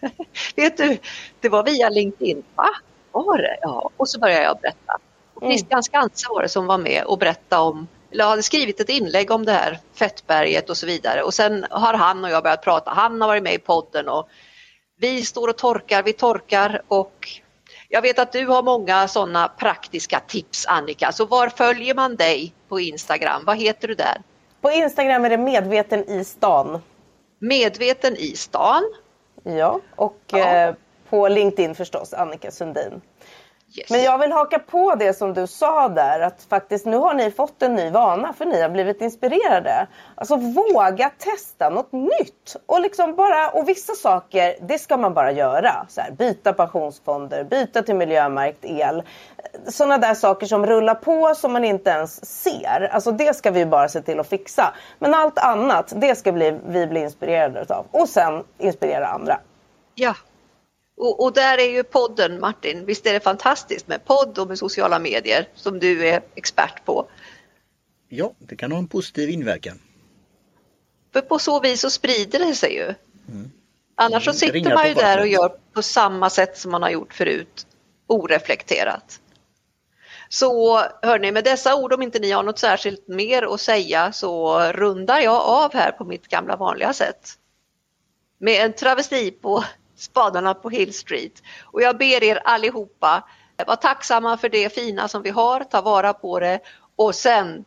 Vet 0.57 0.77
du, 0.77 0.99
det 1.41 1.49
var 1.49 1.65
via 1.65 1.89
LinkedIn. 1.89 2.43
Va? 2.55 2.69
Var 3.13 3.39
det? 3.39 3.59
Ja, 3.63 3.91
och 3.97 4.09
så 4.09 4.21
började 4.21 4.45
jag 4.45 4.59
berätta. 4.61 4.99
Och 5.35 5.43
mm. 5.43 5.53
Christian 5.53 5.83
Skanse 5.83 6.27
var 6.31 6.43
det 6.43 6.49
som 6.49 6.67
var 6.67 6.79
med 6.79 7.05
och 7.05 7.19
berättade 7.19 7.63
om 7.63 7.87
eller 8.13 8.25
hade 8.25 8.43
skrivit 8.43 8.81
ett 8.81 8.89
inlägg 8.89 9.31
om 9.31 9.45
det 9.45 9.53
här 9.53 9.79
fettberget 9.95 10.71
och 10.71 10.77
så 10.77 10.87
vidare 10.87 11.23
och 11.23 11.35
sen 11.35 11.67
har 11.71 11.95
han 11.95 12.25
och 12.25 12.31
jag 12.31 12.43
börjat 12.43 12.65
prata. 12.65 12.91
Han 12.91 13.21
har 13.21 13.29
varit 13.29 13.43
med 13.43 13.55
i 13.55 13.59
podden 13.59 14.09
och 14.09 14.29
vi 15.01 15.25
står 15.25 15.49
och 15.49 15.59
torkar, 15.59 16.03
vi 16.03 16.13
torkar 16.13 16.83
och 16.89 17.29
jag 17.89 18.03
vet 18.03 18.19
att 18.19 18.33
du 18.33 18.47
har 18.47 18.63
många 18.63 19.09
sådana 19.09 19.49
praktiska 19.49 20.21
tips 20.21 20.67
Annika, 20.67 21.13
så 21.13 21.25
var 21.25 21.49
följer 21.49 21.95
man 21.95 22.17
dig 22.17 22.55
på 22.69 22.81
Instagram? 22.81 23.43
Vad 23.45 23.57
heter 23.57 23.89
du 23.89 23.95
där? 23.95 24.23
På 24.61 24.71
Instagram 24.71 25.25
är 25.25 25.31
det 25.31 25.39
medveten 25.39 26.11
i 26.11 26.25
stan. 26.25 26.83
Medveten 27.39 28.17
i 28.17 28.37
stan. 28.37 28.83
Ja, 29.43 29.81
och 29.97 30.19
ja. 30.27 30.39
Eh, 30.39 30.75
på 31.09 31.29
LinkedIn 31.29 31.75
förstås, 31.75 32.15
Annika 32.15 32.51
Sundin. 32.51 33.01
Yes. 33.75 33.91
Men 33.91 34.03
jag 34.03 34.19
vill 34.19 34.33
haka 34.33 34.59
på 34.59 34.95
det 34.95 35.15
som 35.15 35.35
du 35.35 35.47
sa 35.47 35.89
där 35.89 36.21
att 36.21 36.43
faktiskt 36.49 36.87
nu 36.87 36.97
har 36.97 37.15
ni 37.15 37.31
fått 37.31 37.63
en 37.63 37.75
ny 37.75 37.91
vana 37.91 38.33
för 38.33 38.45
ni 38.45 38.63
har 38.63 38.69
blivit 38.69 39.01
inspirerade. 39.01 39.87
Alltså 40.15 40.37
våga 40.37 41.11
testa 41.19 41.71
något 41.71 41.93
nytt 41.93 42.57
och 42.67 42.81
liksom 42.81 43.15
bara 43.15 43.51
och 43.51 43.69
vissa 43.69 43.95
saker 43.95 44.57
det 44.61 44.79
ska 44.79 44.97
man 44.97 45.15
bara 45.15 45.33
göra. 45.33 45.87
Så 45.89 46.01
här, 46.01 46.11
byta 46.11 46.53
pensionsfonder, 46.53 47.45
byta 47.45 47.83
till 47.83 47.95
miljömärkt 47.95 48.65
el. 48.65 49.03
Sådana 49.67 49.99
där 49.99 50.15
saker 50.15 50.47
som 50.47 50.67
rullar 50.67 50.95
på 50.95 51.35
som 51.35 51.53
man 51.53 51.65
inte 51.65 51.91
ens 51.91 52.43
ser. 52.43 52.89
Alltså 52.93 53.11
det 53.11 53.37
ska 53.37 53.51
vi 53.51 53.67
bara 53.67 53.89
se 53.89 54.03
till 54.03 54.21
att 54.21 54.29
fixa. 54.29 54.75
Men 54.99 55.15
allt 55.15 55.39
annat 55.39 55.93
det 55.97 56.15
ska 56.15 56.33
bli, 56.33 56.59
vi 56.67 56.87
bli 56.87 57.01
inspirerade 57.01 57.75
av 57.75 57.87
och 57.91 58.09
sen 58.09 58.45
inspirera 58.59 59.07
andra. 59.07 59.41
Ja, 59.95 60.15
och, 60.99 61.25
och, 61.25 61.33
där 61.33 61.59
är 61.59 61.71
ju 61.71 61.83
podden 61.83 62.41
Martin, 62.41 62.87
visst 62.87 63.07
är 63.07 63.13
det 63.13 63.21
fantastiskt 63.21 63.89
med 63.89 64.05
podd 64.05 64.39
och 64.39 64.49
med 64.49 64.59
sociala 64.59 64.99
medier 64.99 65.49
som 65.55 65.79
du 65.79 66.09
är 66.09 66.23
expert 66.35 66.85
på? 66.85 67.09
Ja, 68.09 68.33
det 68.39 68.57
kan 68.57 68.73
ha 68.73 68.79
en 68.79 68.89
positiv 68.89 69.31
inverkan. 69.31 69.79
För 71.13 71.21
på 71.21 71.39
så 71.39 71.61
vis 71.61 71.81
så 71.81 71.91
sprider 71.91 72.39
det 72.39 72.55
sig 72.55 72.75
ju. 72.75 72.95
Mm. 73.29 73.51
Annars 73.95 74.25
så 74.25 74.31
mm, 74.31 74.39
sitter 74.39 74.75
man 74.75 74.89
ju 74.89 74.95
där 74.95 75.21
och 75.21 75.27
gör 75.27 75.53
på 75.73 75.83
samma 75.83 76.31
sätt 76.31 76.59
som 76.59 76.71
man 76.71 76.83
har 76.83 76.91
gjort 76.91 77.15
förut, 77.15 77.67
oreflekterat. 78.07 79.21
Så 80.29 80.79
hörni, 81.03 81.33
med 81.33 81.45
dessa 81.45 81.77
ord, 81.77 81.93
om 81.93 82.03
inte 82.03 82.19
ni 82.19 82.31
har 82.31 82.43
något 82.43 82.59
särskilt 82.59 83.09
mer 83.09 83.55
att 83.55 83.61
säga 83.61 84.13
så 84.13 84.61
rundar 84.61 85.21
jag 85.21 85.43
av 85.43 85.75
här 85.75 85.93
på 85.93 86.05
mitt 86.05 86.29
gamla 86.29 86.57
vanliga 86.57 86.93
sätt. 86.93 87.35
Med 88.39 88.65
en 88.65 88.73
travesti 88.73 89.31
på 89.31 89.65
spadarna 89.99 90.55
på 90.55 90.71
Hill 90.71 90.95
Street. 90.95 91.43
Och 91.65 91.83
jag 91.83 91.99
ber 91.99 92.25
er 92.25 92.41
allihopa 92.45 93.25
vara 93.67 93.77
tacksamma 93.77 94.37
för 94.37 94.49
det 94.49 94.75
fina 94.75 95.09
som 95.09 95.23
vi 95.23 95.31
har, 95.31 95.61
ta 95.61 95.81
vara 95.81 96.13
på 96.13 96.41
det 96.41 96.61
och 96.97 97.15
sen 97.15 97.65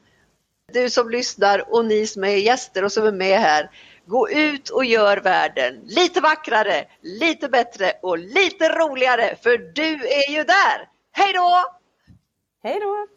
du 0.74 0.90
som 0.90 1.10
lyssnar 1.10 1.74
och 1.74 1.86
ni 1.86 2.08
som 2.08 2.24
är 2.24 2.36
gäster 2.36 2.84
och 2.84 2.92
som 2.92 3.06
är 3.06 3.12
med 3.12 3.40
här, 3.40 3.72
gå 4.06 4.30
ut 4.30 4.70
och 4.70 4.86
gör 4.86 5.18
världen 5.18 5.82
lite 5.84 6.22
vackrare, 6.22 6.86
lite 7.02 7.50
bättre 7.50 7.94
och 8.02 8.18
lite 8.18 8.70
roligare 8.70 9.36
för 9.44 9.58
du 9.58 9.94
är 10.08 10.32
ju 10.32 10.44
där. 10.44 10.90
Hej 11.12 11.34
då! 11.34 11.66
Hej 12.64 12.80
då! 12.80 13.08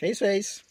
Hej 0.00 0.14
svejs! 0.14 0.69